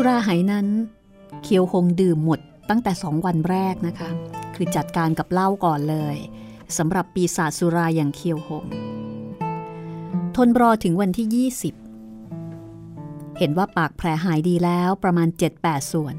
[0.00, 0.68] สุราไหนั้น
[1.42, 4.10] เคียวหงดื่มหมดตั้งแต่สองวันแรกนะคะ
[4.54, 6.16] คือจัดการกับเหล้าก่อนเลย
[6.76, 8.66] สำหรับปีศาจสุราอย่างเคียวหง
[10.36, 11.50] ทนรอถึงวันที่
[12.40, 15.28] 20 เห็นว่าปากแผลหายดีแล้วประมาณ
[15.60, 16.16] 7-8 ส่วน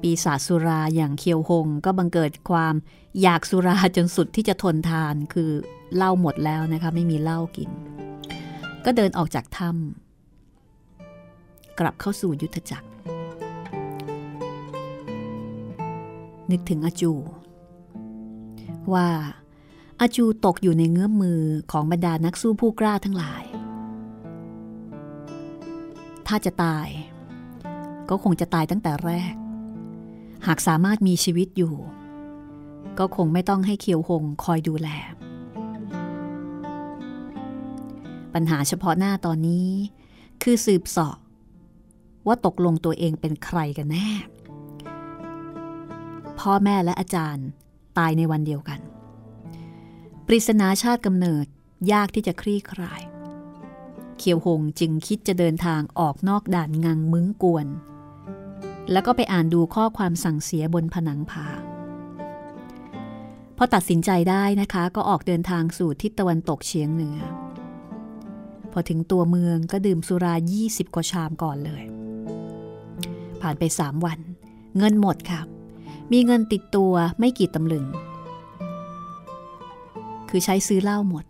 [0.00, 2.74] ปีศาจสุราอย่างเคียวหงก็บังเกิดความ
[3.22, 5.50] อยากสุราจนสุดที่จะทนทานคือ
[5.96, 7.70] เหล้าหมดแล้วนะคะไม่มีเหล้ากิน
[8.84, 10.09] ก็เดินออกจากถ้ำ
[11.80, 12.88] กลับเข้าสู่ยุทธจักร
[16.50, 17.12] นึกถึงอาจู
[18.94, 19.08] ว่า
[20.00, 23.44] อาจูตกอยู่ในเงื้อมมือของบรรดานักสู้ผู้กล้าทั้งหลาย
[26.26, 26.88] ถ้าจะตาย
[28.08, 29.34] ก็คงจะตายตั้งแต่แรก
[30.46, 31.74] หากสามารถมีชีวิตอยู่
[32.98, 34.88] ก็คงไม่ต้องให้เคียวหงคอยดูแล
[38.34, 39.68] ปัญหาเฉพาะหน้าตอนนี้
[40.42, 41.16] คือสืบสาะ
[42.26, 44.08] ว่าตกลงตัวเองเป็นใครกันแน่
[46.38, 47.46] พ่อแม่และอาจารย์
[47.98, 48.80] ตายในวันเดียวกัน
[50.26, 51.46] ปริศนาชาติกำเนิด
[51.92, 53.02] ยากที่จะคลี่คลาย
[54.18, 57.66] เคียวหงจึงคิดจะเดินทางออกนอกด่านงังมึงกวน
[58.92, 61.46] แล้วก็ไปอ่านดูข้อความสั่งเสียบนผนังผา
[63.56, 67.18] พอตัดสินใจได้นะคะ ก็ออกเดินทางสู่ทิศตะวันตกเฉียงเหนือ
[68.72, 71.82] พอถึงตัวเมืองก็ดื่มสุรา 20 กว่าชามก่อนเลย
[73.40, 74.18] ผ่านไปสามวัน
[74.78, 75.40] เงินหมดค่ะ
[76.12, 77.84] มีเงินติดตัวไม่กี่ตำลึง
[80.28, 81.24] คือใช้ซื้อเหล้าหมด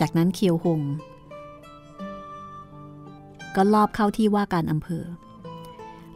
[0.00, 0.80] จากนั้นเคียวหง
[3.56, 5.04] ก็ลอบเข้าที่ว่าการอำเภอ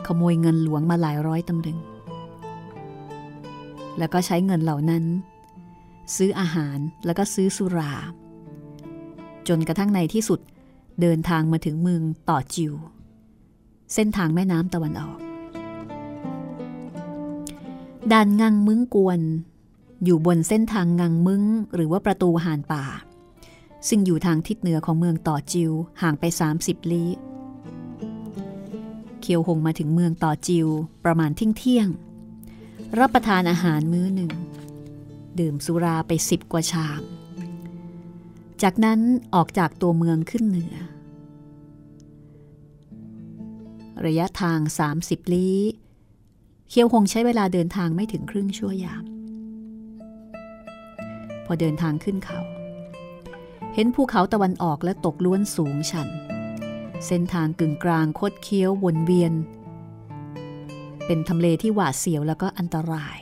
[0.06, 1.78] ขโมยเงินหลวงมาหลายร้อยตำลึง
[3.98, 5.04] แล้วก็ใช้เงินเหล่านั้น
[6.16, 7.92] ซื้ออาหารแล้วก็ซื้อสุรา
[9.48, 10.40] จนกระทั่งในที่สุด
[11.00, 12.72] เดินทางมาถึงเมืองต่อจิว
[13.94, 15.18] เส้นทางแม่น้ำตะวันออก
[18.12, 19.20] ด่านงังมึงกวน
[20.04, 21.42] อยู่บนเส้นทางงังมึง
[21.74, 22.84] หรือว่าประตูหานป่า
[23.88, 25.70] ซึ่งอยู่ทางทิศเหนือของเมืองต่อจิว
[26.02, 26.24] ห่างไป
[26.58, 27.10] 30 ลี้
[29.20, 30.68] เคียวหงมาถึงเมืองต่อจิว
[31.04, 31.88] ประมาณเที่ยงเที่ยง
[32.98, 34.32] รับประทานอาหารมื้อหนึ่ง
[35.40, 37.02] ดื่มสุราไปสิบกว่าชาม
[38.62, 39.00] จากนั้น
[39.34, 40.76] ออกจากตัวเมืองขึ้นเหนือ
[44.06, 44.58] ระยะทาง
[44.96, 45.60] 30 ลี้
[46.68, 49.04] เคียวหงใช้เวลาเดินทางไม่ถึงครึ่งชั่วยาม
[51.44, 52.40] พอเดินทางขึ้นเขา
[53.74, 56.08] เห็นภูเขาตะวันออกและตกล้วนสูงชัน
[57.06, 59.32] เส้นทางกึ่งกลางคดเคี้ยววนเวียน
[61.06, 63.18] เป็นทำเลที่หวาดเสียวแล้วก็อันตราย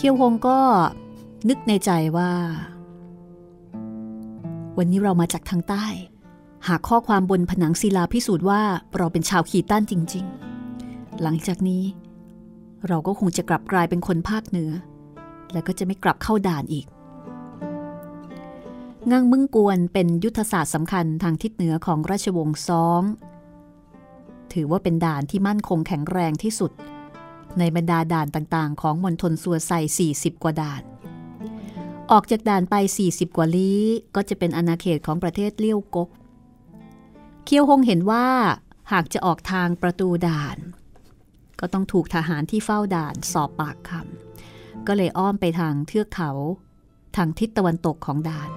[0.00, 0.58] เคียวหงก็
[1.48, 2.32] นึกในใจว่า
[4.78, 5.86] วันนี้เรามาจากทางใต้
[6.68, 8.62] หากข้อความบนผนังศิลาพิสูจน์ว่า
[8.96, 10.24] เราเป็นชาวขีต้านจริง
[10.72, 11.82] ๆ หลังจากนี้
[12.88, 14.70] เราก็คงจะกลับกลายเป็นคนภาคเหนือ
[15.52, 16.86] แล้วก็จะไม่กลับเข้าด่านอีก
[19.10, 23.02] งังมึงกวนเป็นยุทธศาสตร์สำคัญทางทิศเหนือของราชวงศ์ซอง
[24.52, 26.72] ถือว่าเป็นด่านที่มั่นคงแข็งแรงที่สุด
[27.60, 29.72] ในบรรดาด่านต่างๆ ของมณฑลสัวไซ
[30.08, 30.82] 40 กว่าด่าน
[32.12, 32.74] ออกจากด่านไป
[33.06, 33.82] 40 กว่าลี้
[34.14, 36.08] ก็จะเป็นอาณาเขตของประเทศเลี้ยวกก
[37.44, 38.26] เคียวฮงเห็นว่า
[38.92, 40.56] หากจะออกทางประตูด่าน
[41.60, 46.30] ก็ต้องถูกทหารที่เฝ้าด่านสอบปากคำก็เลยอ้อมไปทางเทือกเขา
[47.16, 48.50] ทางทิศตะวันตกของด่าน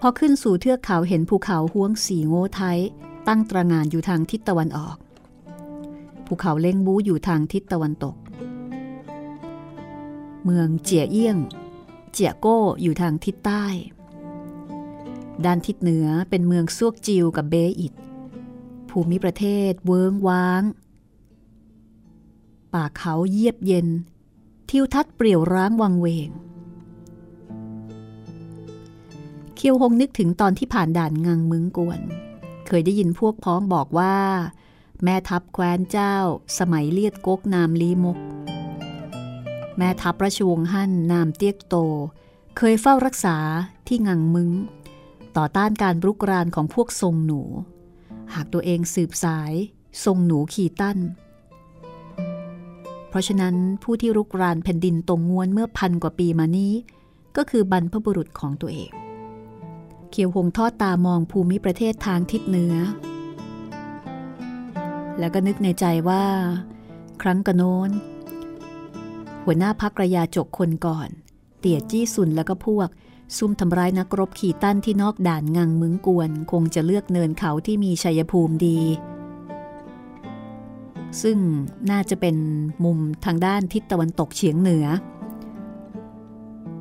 [0.00, 2.78] พอขึ้นสู่เทือกเขาเห็นภูเขาห้วงสีโง่ไทย
[3.28, 4.96] ตั้งตระงานอยู่ทางทิศตะวันออก
[6.34, 8.16] ภูเขาเล้งบูอยู่ทางทิศตะวันตก
[10.44, 11.38] เมืองเจียเอี้ยง
[12.12, 13.64] เจียโก้อยู่ทางทิศใต้
[15.44, 17.92] ด้านทิศเหนือเป็นเมืองซวกจิวกับเบอิด
[18.90, 20.62] ภูมิประเทศเวิงว้าง
[22.72, 23.88] ป่าเขาเยียบเย็น
[24.70, 26.30] ทิวทัศน์เปรี่ยวร้างวังเวง
[29.54, 32.00] เคียวหงนึกถึงตอนที่ผ่านด่านงังมึงกวน
[32.66, 34.16] เคยได้ยินพวกพ้องบอกว่า
[35.04, 36.16] แม่ทัพแคว้นเจ้า
[36.58, 38.18] สมัยเลียดกกนามลีมก
[39.76, 41.76] แม่ทัพราชวงศ์ฮั่นนามเตียกโต
[42.56, 43.36] เคยเฝ้ารักษา
[43.86, 44.50] ที่งังมึง
[45.36, 47.40] ต่อต้านการรุกรานของพวกทรงหนู
[48.34, 49.52] หากตัวเองสืบสาย
[50.04, 50.98] ทรงหนูขี่ตั้น
[53.08, 56.72] เพราะฉะนั้นผู้ที่รุกรานแผ่นดินตรงงวนเมื่อพันกว่าปีมานี้
[57.36, 58.90] ก็คือบรรพบุรุษของตัวเอง
[60.10, 62.74] เขียวหงทอดตามองภูมิประเทศทางทิศเหนือ
[65.18, 66.24] แล้วก็นึกในใจว่า
[67.22, 67.90] ครั้งกระโน้น
[69.44, 71.08] หัวหน้าพักระยาจกคนก่อน
[71.58, 72.88] เตี่ยจี้สุนแล้วก็พวก
[73.36, 78.80] ซุ่มทำร้ายนักรบขี่ตั้นที่นอกด่านงังมึงกวน คงจะเลือกเนินเขาที่มีชัยภูมิดี
[81.22, 81.38] ซึ่ง
[81.90, 82.36] น่าจะเป็น
[82.84, 84.86] มุมทางด้านทิศตะวันตกเฉียงเหนือ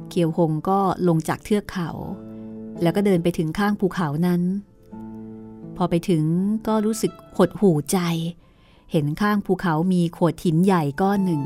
[0.09, 1.89] เกียวหงก็ลงจากเทือกเขา
[2.81, 4.41] แล้วก็เดินไปถึงข้างภูเขานั้น
[5.77, 6.23] พอไปถึง
[6.67, 7.99] ก็รู้สึกหดหู่ใจ
[8.91, 11.41] เห็นข้างภูเขามีโขดหินใหญ่ก้อนหนึ่ง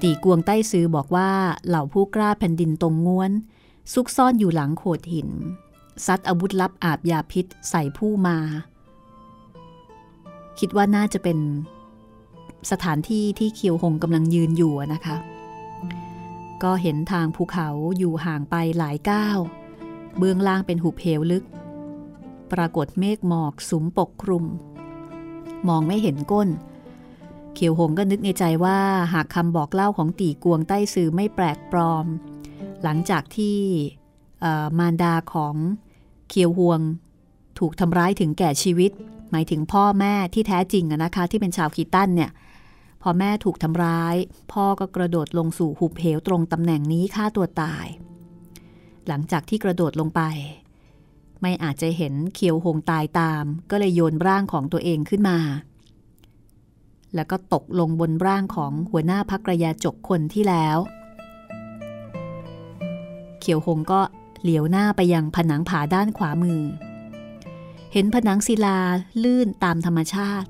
[0.00, 1.30] ตีกวงใต้ซื้อบอกว่า
[1.66, 3.32] เหล่าผู้กล้าแผ่นดินตรงง้วน
[3.92, 5.30] ซุกซ่อนอยู่หลังโขดหิน
[6.06, 8.38] ซัดอาวุธลับอาบยาพิษใส่ผู้มา
[10.58, 11.38] คิดว่าน่าจะเป็น
[12.70, 15.16] สถานที่ที่เคียวหงกำลังยืนอยู่นะคะ
[16.62, 17.68] ก็เห็นทางภูเขา
[17.98, 19.38] อยู่ห่างไปหลายก้าว
[20.18, 21.44] เบื้องล่างเป็นหุบเหวลึก
[22.54, 24.44] ปรากฏเมฆหมอกสุมปกคลุม
[25.68, 26.48] มองไม่เห็นก้น
[27.54, 28.78] เขียวหงก็นึกในใจว่า
[29.12, 32.06] หากคำบอกเล่าของตีกวงใต้สื่อไม่แปลกปลอม
[32.82, 33.58] หลังจากที่
[34.78, 35.54] มารดาของ
[36.28, 36.80] เคียวหวง
[37.58, 38.90] ถูกทำร้ายถึงแก่ชีวิต
[39.30, 42.30] หมายถึงพ่อแม่ที่แท้จริงนะคะ ที่เป็นชาวคีตันเนี่ย
[43.02, 44.14] พอแม่ถูกทำร้าย
[44.52, 47.86] พ่อก็กระโดดลงสู่หุบเหวตรงตำแหน่งนี้ฆ่าตัวตาย
[49.08, 50.22] หลังจากที่กระโดดลงไป
[51.46, 55.38] ไม่อาจจะเห็นเคียวหงตายตาม ก็เลยโยนร่างของตัวเองขึ้นมา
[57.14, 60.78] แล้วก็ตกลงบนร่างของหัวหน้าพักระยาจกคนที่แล้ว
[63.40, 64.00] เขียวหงก็
[64.42, 66.62] เหลียวหน้าไปยังผนังผาด้านขวามือ
[67.92, 68.78] เห็นผนังศิลา
[69.22, 70.48] ลื่นตามธรรมชาติ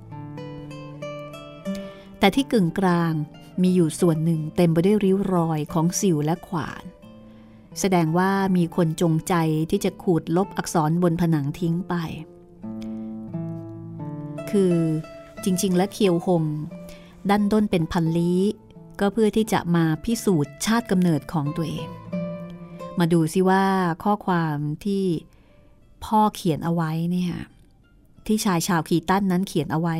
[2.18, 3.12] แต่ที่กึ่งกลาง
[3.62, 6.84] มีอยู่ส่วนหนึ่งเต็มไปด้วยริ้วรอยของสิวและขวาน
[7.80, 9.34] แสดงว่ามีคนจงใจ
[9.70, 11.94] ที่จะขูดลบอักษรบนผนังทิ้งไป
[14.50, 14.74] คือ
[15.44, 16.44] จริง ๆ และเคียวหง
[17.30, 18.42] ดันด้นเป็นพันลี้
[19.00, 21.88] ก็เพื่อที่จะมาพิสูจน์ชาติกำเนิดของตัวเอง
[22.98, 23.64] มาดูซิว่า
[24.04, 25.04] ข้อความที่
[26.04, 27.32] พ่อเขียนเอาไว้เนี่ย
[28.26, 29.96] ที่ชายชาวคีตันนั้นเขียนเอาไว้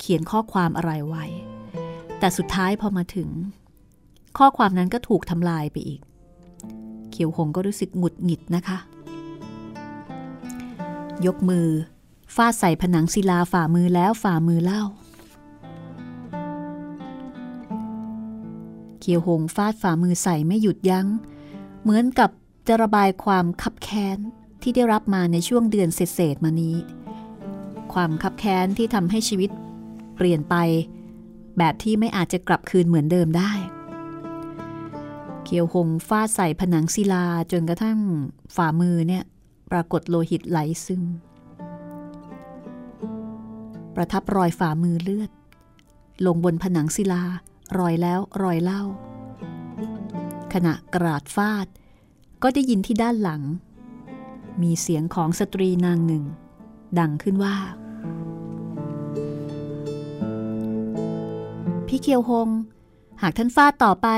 [0.00, 1.24] เขียนข้อความอะไรไว้
[2.18, 3.28] แต่สุดท้ายพอมาถึง
[4.38, 6.00] ข้อความนั้นก็ถูกทำลายไปอีก
[7.22, 8.78] ขียวหงก็รู้สึกหงุดหงิดนะคะ
[11.26, 11.68] ยกมือ
[12.34, 14.82] ฟาดใส่ผนังศิลาฝ่ามือแล้วฝ่ามือเล่า
[19.00, 21.06] เขียวหงฟาดฝ่ามือใส่ไม่หยุดยัง้ง
[21.82, 22.30] เหมือนกับ
[22.68, 24.18] จะระบายความคับแค้น
[24.62, 26.76] ที่ได้รับมาในช่วงเดือนเศษมานี้
[27.92, 29.50] ความคับแค้นที่ทำให้ชีวิต
[30.16, 30.54] เปลี่ยนไป
[31.58, 33.52] แบบที่ไม่อาจจะกลับคืนเหมือนเดิมได้
[35.54, 37.98] เขียวหงฟาดใส่ผนังศิลาจนกระทั่ง
[38.56, 39.24] ฝ่ามือเนี่ย
[39.70, 41.02] ปรากฏโลหิตไหลซึม
[43.94, 45.30] ประทับรอยฝ่ามือเลือด
[46.26, 47.22] ลงบนผนังศิลา
[47.78, 48.82] รอยแล้วรอยเล่า
[50.52, 51.66] ขณะกราดฟาด
[52.42, 53.42] ก็ได้ยินที่ด้านหลัง
[54.62, 56.24] มีเสียงของสตรีนางหนึ่ง
[56.98, 57.56] ดังขึ้นว่า
[61.86, 62.48] พี่เคียวหง
[63.22, 64.08] หากท่านฟาดต่อไป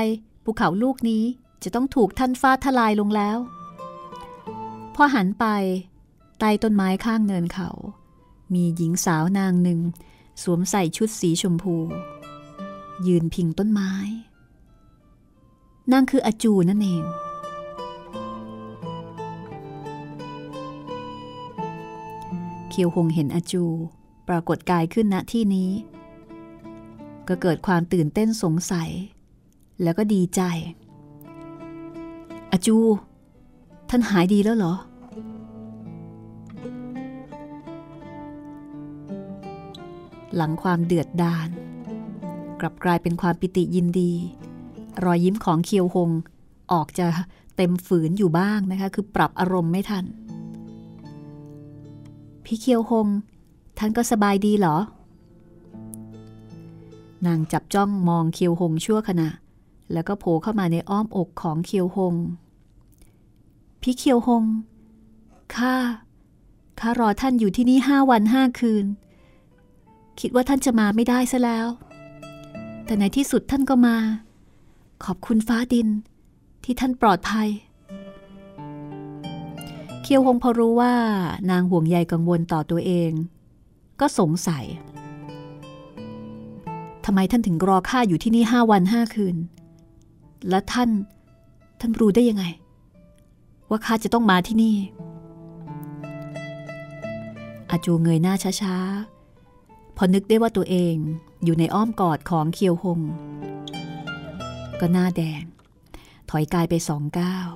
[0.47, 1.23] ภูเขาลูกนี้
[1.63, 3.37] จะต้องถูกท่านฟาดทลายลงแล้ว
[4.95, 5.45] พอหันไป
[6.39, 7.69] ใต้ต้นไม้ข้างเนินเขา
[8.53, 9.79] มีหญิงสาวนางหนึ่ง
[10.41, 11.75] สวมใส่ชุดสีชมพู
[13.07, 13.93] ยืนพิงต้นไม้
[15.91, 17.03] นั่นคืออาจูนั่นเอง
[22.69, 23.63] เคียวหงเห็นอาจู
[24.27, 25.71] ปรากฏกายขึ้นณที่นี้
[27.27, 28.91] ก็เกิดความตื่นเต้นสงสัย
[29.83, 30.41] แล้วก็ดีใจ
[32.51, 32.77] อาจู
[33.89, 34.73] ท่านหายดีแล้วเหรอ
[40.35, 41.49] หลังความเดือดดาล
[42.59, 44.11] กลับกลายเป็นความปิติยินดี
[45.03, 46.09] รอยยิ้มของเคียวหง
[46.71, 47.07] ออกจะ
[47.55, 50.05] เต็มฝืนอยู่บ้างนะคะ คือปรับอารมณ์ไม่ทัน
[52.45, 53.07] พี่เคียวหง
[53.77, 54.77] ท่านก็สบายดีเหรอ
[57.25, 59.29] นางจับจ้องมองเคียวหงชั่วขณะ
[59.93, 62.15] แล้วก็โผล่เข้ามาในอ้อมอกของเคียวหง
[63.81, 64.43] พี่เคียวหง
[65.55, 65.75] ข้า
[66.79, 68.85] ข้ารอท่านอยู่ที่นี่ห้าวันห้าคืน
[70.19, 71.67] คิดว่าท่านจะมาไม่ได้ซะแล้ว
[72.85, 73.97] แต่ในที่สุดท่านก็มา
[75.05, 75.87] ขอบคุณฟ้าดิน
[76.63, 77.49] ที่ท่านปลอดภัย
[80.01, 80.93] เคียวหงพอรู้ว่า
[81.49, 83.11] นางห่วงใยกังวลต่อตัวเอง
[83.99, 84.65] ก็สงสัย
[87.05, 89.35] ทำไมท่านถึงรอข้าอยู่ที่นี่ห้าวันห้าคืน
[90.49, 90.89] และท่าน
[91.79, 92.45] ท่านรู้ได้ยังไง
[93.69, 94.75] ว่าข้าจะต้องมาที่นี่
[97.69, 100.95] อาจูเงยหน้าช้าๆ พอนึกได้ว่าตัวเอง
[101.43, 102.99] อยู่ในอ้อมกอดของเคียวหง
[104.79, 105.43] ก็หน้าแดง
[106.29, 107.49] ถอยกายไปสองก้าว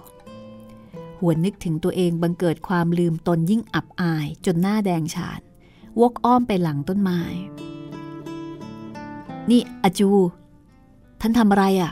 [1.19, 5.41] หวนนึกถึงตัวเองบังเกิดความลืมตนยิ่งอับอายจนหน้าแดงฉาน
[6.01, 7.21] วกอ้อมไปหลังต้นไม้
[9.49, 10.09] นี่อาจู
[11.21, 11.91] ท่านทำอะไรอะ่ะ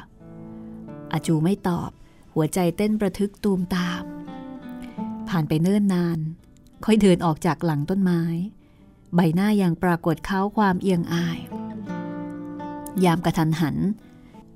[1.12, 1.90] อาจูไม่ตอบ
[2.34, 4.04] หัวใจเต้นประทึกตูมตาม
[5.30, 6.20] ผ่านไปเนิ่นนาน
[6.86, 8.22] ค่อยเดินออกจากหลังต้นไม้
[9.16, 11.38] ใบหน้ายังปรากฏเขาความเอียงอาย
[13.04, 13.76] ยามกระทันหัน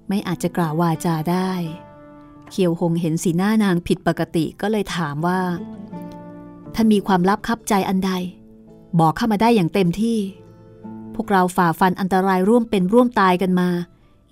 [0.08, 1.52] ไม่อาจจะกล่าววาจาได้
[2.50, 5.42] เคียวหงเห็นสีหน้านางผิดปกติก็เลยถามว่า
[6.76, 8.12] ท่านมีความลับคับใจอันใด
[9.00, 10.18] บอกเข้ามาได้อย่างเต็มที่
[11.16, 13.70] พวกเราฝ่าฟันอันตรายร่วมเป็นร่วมตายกันมา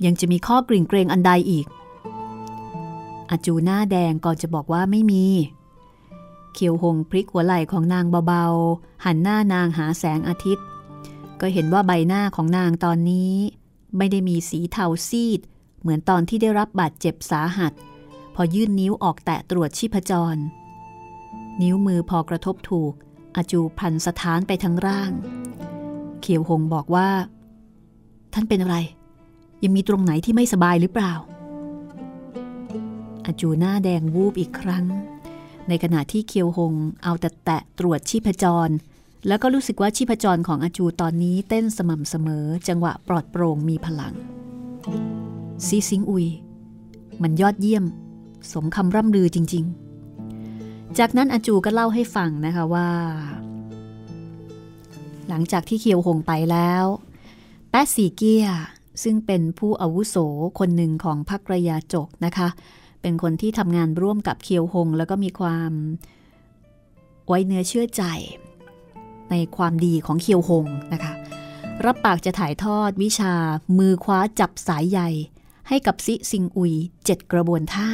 [0.05, 1.65] ยังจะมีข้อกริ่งเกรงอันใดอีก
[3.30, 5.26] อาจูหน้าแดงก่อนจะบอกว่าไม่มี
[6.54, 10.66] เคียวหงพลิกหัวไหล่ของนางเบาๆ หันหน้านางหาแสงอาทิตย์
[11.40, 13.34] ก็เห็นว่าใบหน้าของนางตอนนี้
[13.98, 15.40] ไม่ได้มีสีเทาซีด
[15.82, 17.74] เหมือนตอนที่ได้รับบาดเจ็บสาหัส
[18.36, 20.36] พอยื่นนิ้วออกแตะตรวจชีพจร
[21.62, 22.94] นิ้วมือพอกระทบถูก
[23.36, 25.12] อาจูพันสถานไปทั้งร่าง
[26.22, 27.10] เขียวหงบอกว่า
[28.34, 28.78] ท่านเป็นอะไร
[29.64, 31.14] ยังมีตรงไหนที่ไม่สบายหรือเปล่า
[33.26, 34.86] อาจูหน้าแดงวูบอีกครั้ง
[35.67, 38.70] ในขณะที่เคียวหงเอาแต่แตะตรวจชีพจร
[39.28, 44.13] แล้วก็รู้สึกว่าชีพจรของอาจูตอนนี้เต้นสม่ำเสมอจังหวะปลอดโปร่งมีพลัง
[45.65, 46.28] ซีซิงอุย
[47.22, 47.86] มันยอดเยี่ยม
[48.51, 49.65] สมคำร่ำลือจริง
[50.32, 52.89] ๆ จากนั้นอาจูก็เล่าให้ฟังนะคะว่า
[55.30, 56.86] หลังจากที่เคียวหงไปแล้ว
[57.70, 58.47] แป๊สีเกีย
[59.03, 60.15] ซึ่งเป็นผู้อาวุโส
[60.59, 62.47] คนหนึ่งของพรรคระยาจกนะคะ
[63.02, 65.72] เป็นคนที่ทำงานร่วมกับเคียวหง แล้วก็มีความ
[67.28, 68.04] ไว้เนื้อเชื่อใจ
[69.30, 71.14] ในความดีของเคียวหงนะคะ
[71.86, 73.34] รับปากจะถ่ายทอดวิชา
[73.78, 75.00] มือคว้าจับสายใย
[75.68, 76.74] ให้กับซิซิงอุย
[77.06, 77.89] เจ็ดกระบวนท่า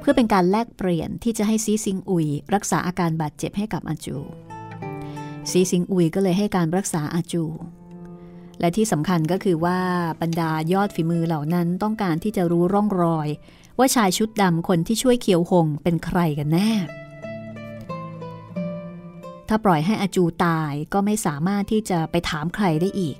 [0.00, 4.16] เพื่อเป็นการแลกเปลี่ยนที่จะให้ซีซิงอุย รักษาอาการบาดเจ็บให้กับอาจู
[5.50, 7.44] ซีซิงอุยก็เลยให้การรักษาอาจู
[8.60, 9.78] และที่สำคัญก็คือว่า
[10.20, 13.28] บรรดายอดฝีมือเหล่านั้นต้องการที่จะรู้ร่องรอย
[13.78, 16.70] ว่าชายชุดดำคนที่ช่วยเคียวหงเป็นใครกันแน่
[19.48, 23.16] ถ้าปล่อยให้อาจูตายก็ไม่สามารถที่จะไปถามใครได้อีก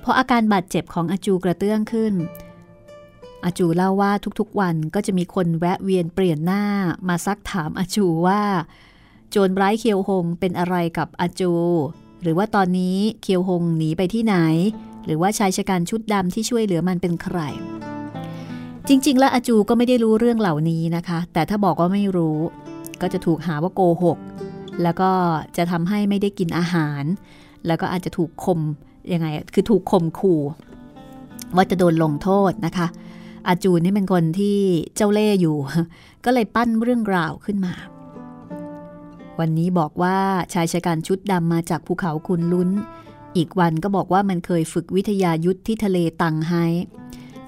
[0.00, 2.14] เพราะอาการบาดเจ็บของอาจูกระเตื้องขึ้น
[3.44, 6.64] อาจูเล่าว่าทุกๆวันก็จะมีคนแวะเวียนเปลี่ยนหน้า
[7.08, 8.42] มาซักถามอาจูว่า
[9.30, 11.52] โจรไร้เคียวหงเป็นอะไรกับอาจู
[12.26, 14.36] หรือว่าตอนนี้เคียวหงหนีไปที่ไหน
[15.06, 17.38] หรือว่าชายชะกันชุดดำที่ช่วยเหลือมันเป็นใคร
[18.88, 22.38] จริง ๆ แล้วอาจูก็ไม่ได้รู้เรื่องเหล่านี้นะคะ แต่ถ้าบอกว่าไม่รู้
[23.02, 24.18] ก็จะถูกหาว่าโกหก
[24.82, 25.10] แล้วก็
[25.56, 27.02] จะทำให้ไม่ได้กินอาหาร
[27.66, 28.60] แล้วก็อาจจะถูกข่ม
[29.12, 30.40] ยังไง คือถูกข่มขู่
[31.56, 32.86] ว่าจะโดนลงโทษนะคะ
[33.48, 34.58] อาจูนี่เป็นคนที่
[34.96, 35.56] เจ้าเล่ห์อยู่
[36.24, 37.74] ก็เลยปั้นเรื่องราวขึ้นมา
[39.38, 40.18] วันนี้บอกว่า
[40.52, 42.70] ชายชะกันชุดดำมาจากภูเขาคุณลุ้น
[43.36, 46.52] อีกวันก็บอกว่ามันเคยฝึกวิทยายุทธที่ทะเลตังไฮ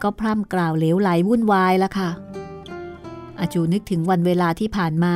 [0.03, 2.11] ก็พร่ำกล่าวเลวไหลวุ่นวายล้วค่ะ
[3.39, 5.15] อาจูนึกถึงวันเวลาที่ผ่านมา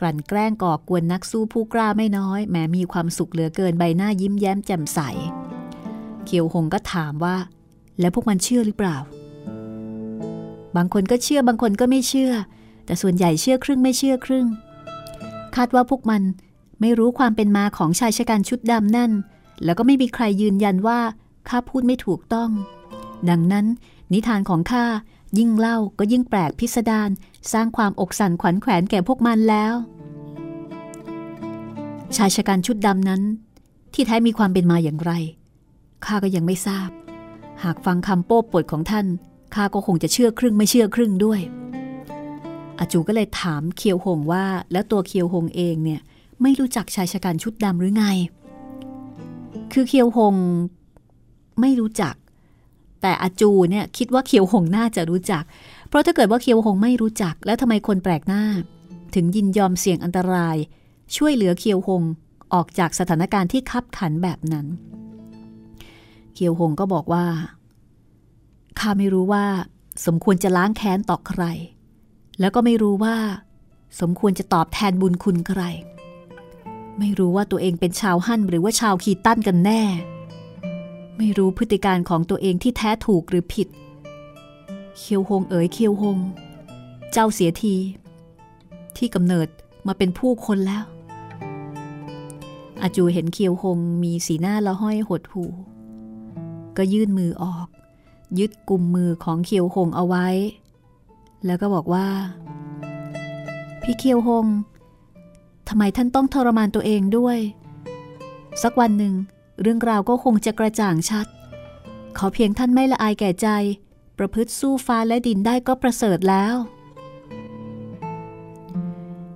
[0.00, 5.00] กลั่นแกล้งก่อกวนนักสู้ผู้กล้าไม่น้อย แม้มีความสุขเหลือเกินใบหน้ายิ้มแย้มแจ่มใส
[6.24, 7.36] เคียวหงก็ถามว่า
[8.00, 8.96] แล้วพวกมันเชื่อหรือเปล่า
[10.76, 12.32] บางคนก็เชื่อบางคนก็ไม่เชื่อ
[12.84, 14.46] แต่ส่วนใหญ่เชื่อครึ่งไม่เชื่อครึ่ง
[15.56, 16.22] คาดว่าพวกมัน
[16.80, 19.10] ไม่รู้ความเป็นมาของชายชะกันชุดดำนั่น
[19.64, 21.00] แล้วก็ไม่มีใครยืนยันว่า
[21.48, 22.50] ข้าพูดไม่ถูกต้อง
[23.30, 23.66] ดังนั้น
[24.12, 24.84] นิทานของข้า
[25.38, 27.10] ยิ่งเล่าก็ยิ่งแปลกพิสดาร
[27.52, 29.74] สร้างความอกสั่นขวัญแขวนแก่พวกมันแล้ว
[32.16, 33.22] ชายชะกันชุดดำนั้น
[33.94, 35.12] ที่แท้มีความเป็นมาอย่างไร
[36.04, 36.90] ข้าก็ยังไม่ทราบ
[37.64, 39.06] หากฟังคำโป้ปดของท่าน
[39.54, 41.40] ข้าก็คงจะเชื่อครึ่งไม่เชื่อครึ่งด้วย
[42.80, 46.00] อาจูก็เลยถามเคียวหงว่า แล้วตัวเคียวหงเองเนี่ย
[46.42, 48.04] ไม่รู้จักชายชะกันชุดดำหรือไง
[49.72, 50.34] คือเคียวหง
[51.60, 52.14] ไม่รู้จัก
[53.02, 55.44] แต่อาจูเนี่ยคิดว่าเคียวหงน่าจะรู้จัก
[55.88, 58.44] เพราะถ้าเกิดว่าเคียวหงไม่รู้จัก แล้วทำไมคนแปลกหน้า
[59.14, 60.56] ถึงยินยอมเสี่ยงอันตราย
[61.16, 62.02] ช่วยเหลือเคียวหง
[62.54, 64.66] ออกจากสถานการณ์ที่คับขันแบบนั้น
[66.34, 67.24] เคียวหงก็บอกว่า
[68.78, 69.44] ข้าไม่รู้ว่า
[70.06, 71.42] สมควรจะล้างแค้นต่อใคร
[72.40, 73.16] แล้วก็ไม่รู้ว่า
[74.00, 75.62] สมควรจะตอบแทนบุญคุณใคร
[76.98, 79.82] ไม่รู้ว่าตัวเองเป็นชาวฮั่นหรือว่าชาวคีตั้นกันแน่
[81.18, 83.68] ไม่รู้พฤติการของตัวเองที่แท้ถูกหรือผิด
[84.98, 86.18] เคียวหงเอ๋ยเคียวหง
[87.12, 87.74] เจ้าเสียที
[88.96, 89.48] ที่กำเนิด
[89.86, 90.84] มาเป็นผู้คนแล้ว
[92.82, 95.44] อาจูเห็นเคียวหงมีสีหน้าละห้อยหดหู
[96.76, 97.68] ก็ยื่นมือออก
[98.38, 100.26] ยึดกลุ่มมือของเคียวหงเอาไว้
[101.46, 102.06] แล้วก็บอกว่า
[103.82, 104.46] พี่เคียวหง
[105.68, 107.38] ทำไมท่านต้องทรมานตัวเองด้วย
[108.62, 109.14] สักวันหนึ่ง
[109.62, 111.26] เรื่องราวก็คงจะกระจ่างชัด
[112.18, 113.48] ขอเพียงท่านไม่ละอายแก่ใจ
[114.18, 116.54] ประพฤติสู้ฟ้าและดินได้ก็ประเสริฐแล้ว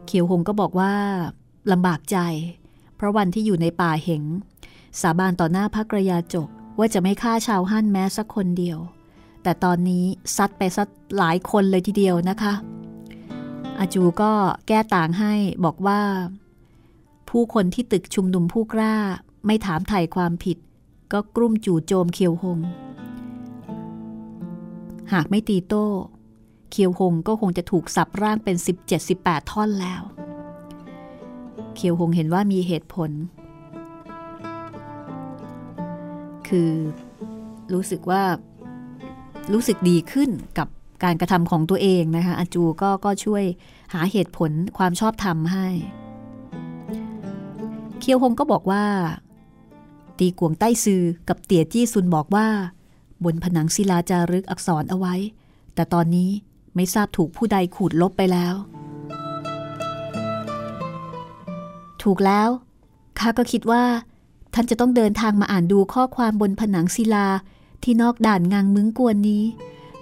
[0.06, 0.94] เขียวหงก็บอกว่า
[1.72, 2.18] ลำบากใจ
[2.96, 4.22] เพราะวันที่อยู่ในป่าเหง
[5.00, 6.48] สาบานต่อหน้าพระกระยาจก
[6.78, 8.78] ว่าจะไม่ฆ่าชาวฮั่นแม้สักคนเดียว
[9.44, 10.04] แต่ตอนนี้
[10.36, 10.88] ซัดไปซัด
[11.18, 12.54] หลายคนเลยทีเดียวนะคะ
[13.78, 14.32] อาจูก็
[14.68, 15.34] แก้ต่างให้
[15.64, 16.00] บอกว่า
[17.30, 18.94] ผู้คนที่ตึกชุมนุมผู้กล้า
[19.46, 20.58] ไม่ถามไถ่ความผิด
[21.12, 22.58] ก็กลุ้มจู่โจมเคียวหง
[25.12, 25.86] หากไม่ตีโต้
[26.70, 28.56] เคียวหงก็คงจะถูกสับร่างเป็น
[29.04, 30.02] 17-18 ท่อนแล้ว
[31.76, 33.10] เคียวหงเห็นว่ามีเหตุผล
[36.48, 36.72] คือ
[37.72, 38.22] รู้สึกว่า
[39.52, 40.68] รู้สึกดีขึ้นกับ
[41.04, 43.44] การกระทำของตัวเองนะคะอาจูก็ก็ช่วย
[43.92, 45.66] หาเหตุผลความชอบธรรมให้
[48.00, 48.84] เคียวฮงก็บอกว่า
[50.18, 52.46] ตีกวงใต้ซือกับเตี่ยจี้ซุนบอกว่า
[53.24, 55.14] บนผนังศิลาจารึกอักษรเอาไว้
[55.74, 56.30] แต่ตอนนี้
[56.74, 58.54] ไม่ทราบถูกผู้ใดขูดลบไปแล้ว
[62.02, 62.48] ถูกแล้ว
[63.18, 63.82] ข้าก็คิดว่า
[64.54, 67.26] ท่านจะต้องเดินทางมาอ่านดูข้อความบนผนังศิลา
[67.84, 69.44] ที่นอกด่านงางมึงกวนนี้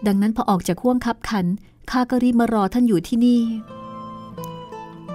[0.07, 1.47] ดังนั้นพอออกจากข่วงคับขัน
[1.91, 3.41] ข้าก็รีบมารอท่านอยู่ที่นี่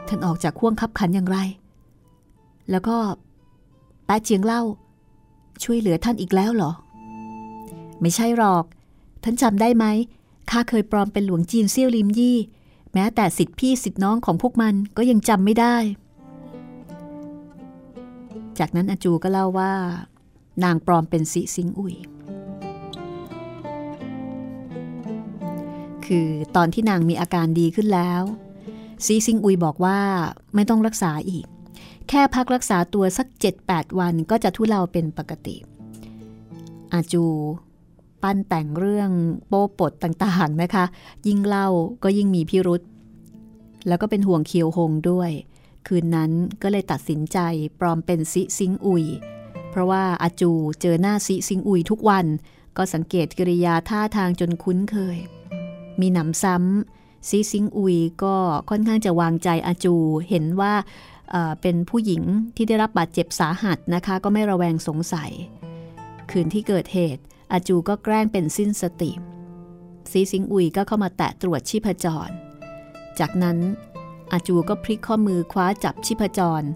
[0.08, 1.38] ท่านออกจากข่วงคับขันอย่างไร
[2.72, 2.98] แล้วก็
[4.08, 4.62] ป้าเจียงเล่า
[5.64, 6.72] ช่วยเหลือท่านอีกแล้วเหรอ
[8.02, 8.66] ไม่ใช่หรอก
[9.24, 9.86] ท่านจำได้ไหม
[10.52, 12.38] ข้าเคยปลอมเป็นหลวงจีนเซี่ยวลิมยี่
[12.94, 15.76] แม้แต่สิทธิพี่สิทธิน้องของพวกมันก็ยังจำไม่ได้
[18.60, 19.74] จากนั้นอาจูก็เล่าว่า
[20.64, 21.96] นางปลอมเป็นสิซิงอุย
[26.08, 28.22] คือตอนที่นางมีอาการดีขึ้นแล้ว
[29.06, 30.00] ซีซิงอุยบอกว่า
[30.56, 31.46] ไม่ต้องรักษาอีก
[32.10, 33.28] แค่พักรักษาตัวสัก
[33.64, 35.56] 7-8 วันก็จะทุเลาเป็นปกติ
[36.94, 37.26] อาจู
[38.24, 39.12] ปั้นแต่งเรื่อง
[39.48, 40.86] โป้ปดต่างๆนะคะ
[41.28, 41.68] ยิ่งเล่า
[42.04, 42.82] ก็ยิ่งมีพิรุษ
[43.88, 45.32] แล้วก็เป็นห่วงเคียวหงด้วย
[45.88, 46.32] คืนนั้น
[46.62, 47.38] ก็เลยตัดสินใจ
[47.80, 49.06] ปลอมเป็นซิซิงอุย
[49.70, 50.52] เพราะว่าอาจู
[50.82, 52.26] เจอหน้าซิซิงอุยทุกวัน
[52.78, 55.18] ก็สังเกตกิริยาท่าทางจนคุ้นเคย
[56.02, 58.36] มิหนำซ้ำซิซิงอุยก็
[58.70, 59.96] ค่อนข้างจะวางใจอาจู
[60.30, 60.74] เห็นว่า
[61.62, 62.24] เป็นผู้หญิง
[62.56, 65.32] ที่ได้รับบาดเจ็บสาหัสนะคะ ก็ไม่ระแวงสงสัย
[66.32, 69.12] คืนที่เกิดเหตุ อาจูก็แกล้งเป็นสิ้นสติ
[70.12, 72.30] ซิซิงอุยก็เข้ามาแตะตรวจชีพจร
[73.20, 73.58] จากนั้น
[74.32, 76.68] อาจูก็พลิกข้อมือคว้าจับชิพจร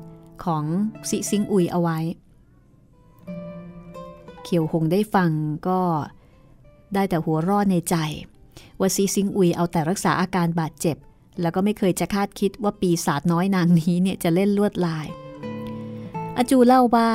[0.43, 0.63] ของ
[1.09, 1.99] ซิซิงอุยเอาไว้
[4.43, 5.31] เขียวหงได้ฟัง
[5.67, 5.81] ก็
[6.93, 7.95] ได้แต่หัวรอดในใจ
[8.81, 10.97] ว่าซีซิงอุยเอาแต่รักษาอาการบาดเจ็บ
[11.41, 15.07] แล้วก็ไม่เคยจะคาดคิดว่าปีศาจน้อยนางนี้เนี่ยจะเล่นลวดลาย
[16.37, 17.09] อาจูเล่าว่า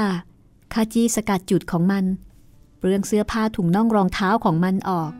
[0.72, 2.04] ข้าจี้สกัดจุดของมัน
[2.78, 5.12] เปลืองเสื้อผ้าถุงน่องรองเท้าของมันออก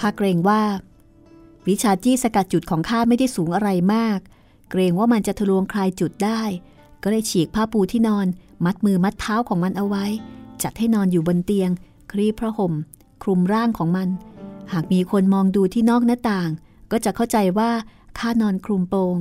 [0.00, 0.62] ข้าเกรงว่า
[1.68, 4.18] วิชาจี้สกัดจุดของข้าไม่ได้สูงอะไรมาก
[4.70, 6.42] เกรงว่ามันจะทะลวงคลายจุดได้
[7.02, 8.26] ก็เลยฉีกผ้าปูที่นอน
[8.64, 10.06] มัดมือมัดเท้าของมันเอาไว้
[10.62, 11.70] จัดให้นอนอยู่บนเตียง
[12.10, 12.72] ครีพระห่ม
[13.22, 14.08] คลุมร่างของมัน
[14.72, 16.50] หากมีคนมองดูที่นอกหน้าต่าง
[16.92, 17.70] ก็จะเข้าใจว่า
[18.18, 19.16] ข้านอนคลุมโปง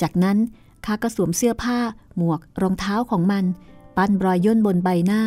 [0.00, 0.38] จากนั้น
[0.84, 1.78] ข้าก็สวมเสื้อผ้า
[2.16, 3.44] หมวกรองเท้าของมัน
[3.96, 5.22] ปั้นรอยย่นบนใบหน้า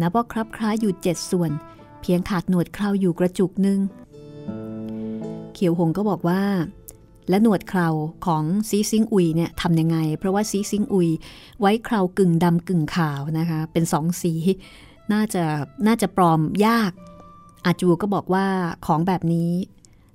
[0.00, 1.50] นับว่าครับคล้ายอยู่เจ็ดส่วน
[2.00, 3.78] เพียงขาดหนวดเคราอยู่กระจุกหนึ่ง
[5.54, 6.42] เขียวหงก็บอกว่า
[7.28, 7.88] และหนวดเครา
[8.26, 11.08] ของซีซิงอุยเนี่ยทำยังไง เพราะว่าซีซิงอุย
[11.60, 14.32] ไว้เครากึ่งดำกึ่งขาวนะคะ เป็นสองสี
[15.12, 15.44] น่าจะ
[15.86, 16.92] น่าจะปลอมยาก
[17.64, 18.46] อาจูก็บอกว่า
[18.86, 19.52] ของแบบนี้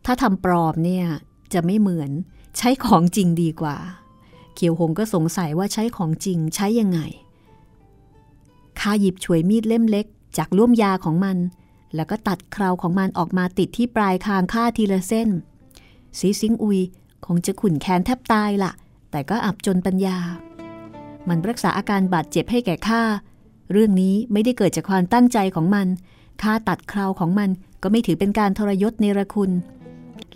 [0.06, 1.06] ถ้าทำปลอมเนี่ย
[1.54, 2.12] จะไม่เหมือน
[2.58, 3.78] ใช้ของจริงดีกว่า
[4.56, 7.00] เขียวหงก็สงสัยว่าใช้ของจริงใช้ยังไง
[8.80, 10.06] ข้าหยิบฉวยมีดเล่มเล็ก
[10.38, 11.38] จากล่วมยาของมัน
[11.96, 15.30] แล้วก็ตัดคราวของมันออกมาติดที่ปลายคางข้าทีละเส้น
[16.20, 16.80] ซีซิงอุย
[17.26, 18.72] คงจะขุนแค้นแทบตายละ่ะ
[19.12, 20.18] แต่ก็อับจนปัญญา
[21.28, 23.02] มันรักษาอาการบาดเจ็บให้แก่ข้า
[23.72, 25.88] เรื่องนี้ไม่ได้เกิดจากความตั้งใจของมัน
[26.42, 27.50] ข้าตัดคราวของมัน
[27.84, 29.52] ก็ไม่ถือเป็นการทรยศเนระคุณ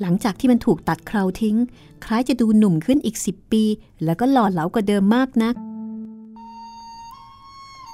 [0.02, 1.58] หลังจากที่มันถูกตัดคราวทิ้ง
[2.06, 3.64] คล้ายจะดูหนุ่มขึ้นอีกสิบปี
[4.04, 5.56] แล้วก็หล่อเหลากว่าเดิมมากนัก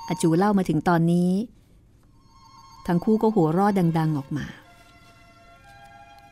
[0.08, 1.32] อาจูเล่ามาถึงตอนนี้
[2.88, 4.46] ทั้งคู่ก็หัวรอดดัง ๆออกมา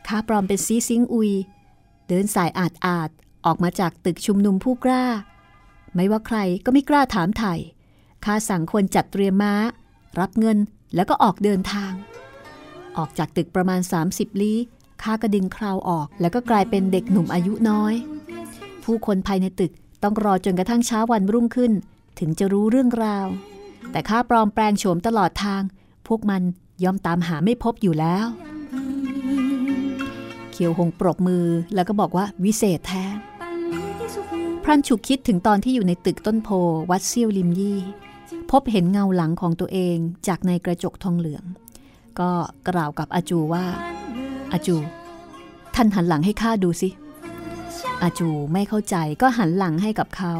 [0.06, 1.30] ข้าปลอมเป็นซีซิงอุย
[2.08, 3.10] เดินสายอาดอาด
[3.46, 5.04] ออกมาจากตึกชุมนุมผู้กล้า
[5.94, 7.54] ไม่ว่าใครก็ไม่กล้าถามไถ่
[8.24, 9.54] ข้าสั่งคนจัดเตรียมม้า
[10.20, 10.58] รับเงิน
[10.94, 11.92] แล้วก็ออกเดินทาง
[12.96, 13.80] ออกจากตึกประมาณ
[14.10, 14.58] 30 ลี้
[15.02, 17.94] ข้าก็ดึงคราวออก แล้วก็กลายเป็นเด็กหนุ่มอายุน้อย
[18.84, 19.72] ผู้คนภายในตึก
[20.02, 21.72] ต้องรอจนกระทั่งเช้าวันรุ่งขึ้น
[22.18, 23.26] ถึงจะรู้เรื่องราว
[23.90, 25.62] แต่ข้าปลอมแปลงโฉมตลอดทาง
[26.06, 26.42] พวกมัน
[26.84, 28.26] ย่อมตามหาไม่พบอยู่แล้ว
[30.52, 33.04] เขียวหงปรบมือแล้วก็บอกว่าวิเศษแท้
[34.62, 36.48] พรันฉุกคิดถึงตอนที่อยู่ในตึกต้นโพ
[36.90, 37.78] วัดเซี่ยวลิมยี่
[38.52, 39.96] พบเห็นเงาหลังของตัวเอง
[40.28, 41.44] จากในกระจกทองเหลือง
[42.20, 42.30] ก็
[42.68, 43.64] กล่าวกับอาจูว่า
[44.52, 44.76] อาจู
[45.74, 46.88] ท่านหันหลังให้ข้าดูสิ
[48.02, 50.34] อาจูไม่เข้าใจก็หันหลังให้กับเขา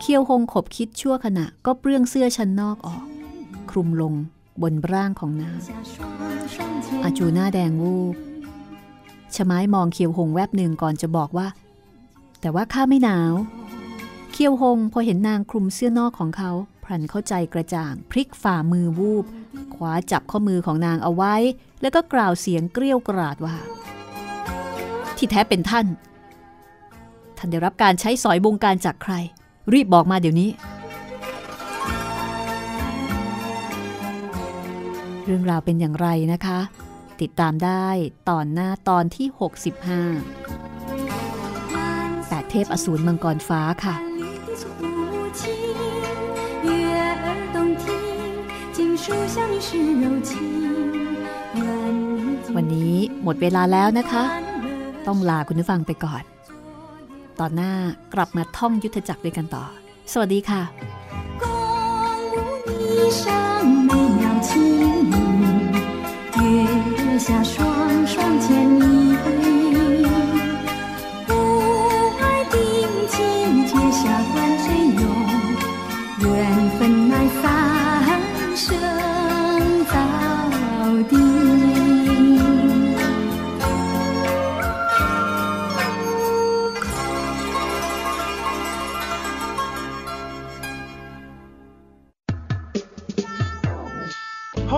[0.00, 3.04] เคียวหงขบคิดชั่วขณะ ก็เปลื้องเสื้อชั้นนอกออก
[3.70, 4.14] คลุมลง
[4.62, 5.58] บนร่างของนาง
[7.04, 8.14] อาจูหน้าแดงวูบ
[9.34, 11.48] ชะไม้มองเคียวหงแวบหนึ่งก่อนจะบอกว่า
[12.40, 13.32] แต่ว่าข้าไม่หนาว
[14.32, 16.52] เคียวหงพอเห็นนางคลุมเสื้อนอกของเขา
[16.90, 19.24] พลันเข้าใจกระจ่าง พลิกฝ่ามือวูบ
[19.74, 21.34] คว้าจับข้อมือของนางเอาไว้
[21.80, 23.56] แล้วก็กล่าวเสียงเกรี้ยวกราดว่า
[25.16, 25.86] ที่แท้เป็นท่าน
[27.36, 29.14] ท่านได้รับการใช้สอยบงการจากใคร
[29.72, 30.50] รีบบอกมาเดี๋ยวนี้
[35.24, 36.60] เรื่องราวเป็นอย่างไรนะคะ
[37.20, 37.86] ติดตามได้
[38.28, 39.42] ตอนหน้าตอนที่ 65
[42.28, 43.94] แต่เทพอสูรมังกรฟ้าค่ะ
[52.55, 54.23] วันนี้หมดเวลาแล้วนะคะ
[55.07, 56.23] ต้องลาคุณผู้ฟังไปก่อน
[57.39, 57.71] ตอนหน้า
[58.13, 59.63] กลับมาท่องยุทธจักรด้วยกันต่อ
[60.11, 60.61] สวัสดีค่ะ
[67.15, 67.55] 月下双
[68.05, 68.47] 双牵
[68.79, 69.38] 你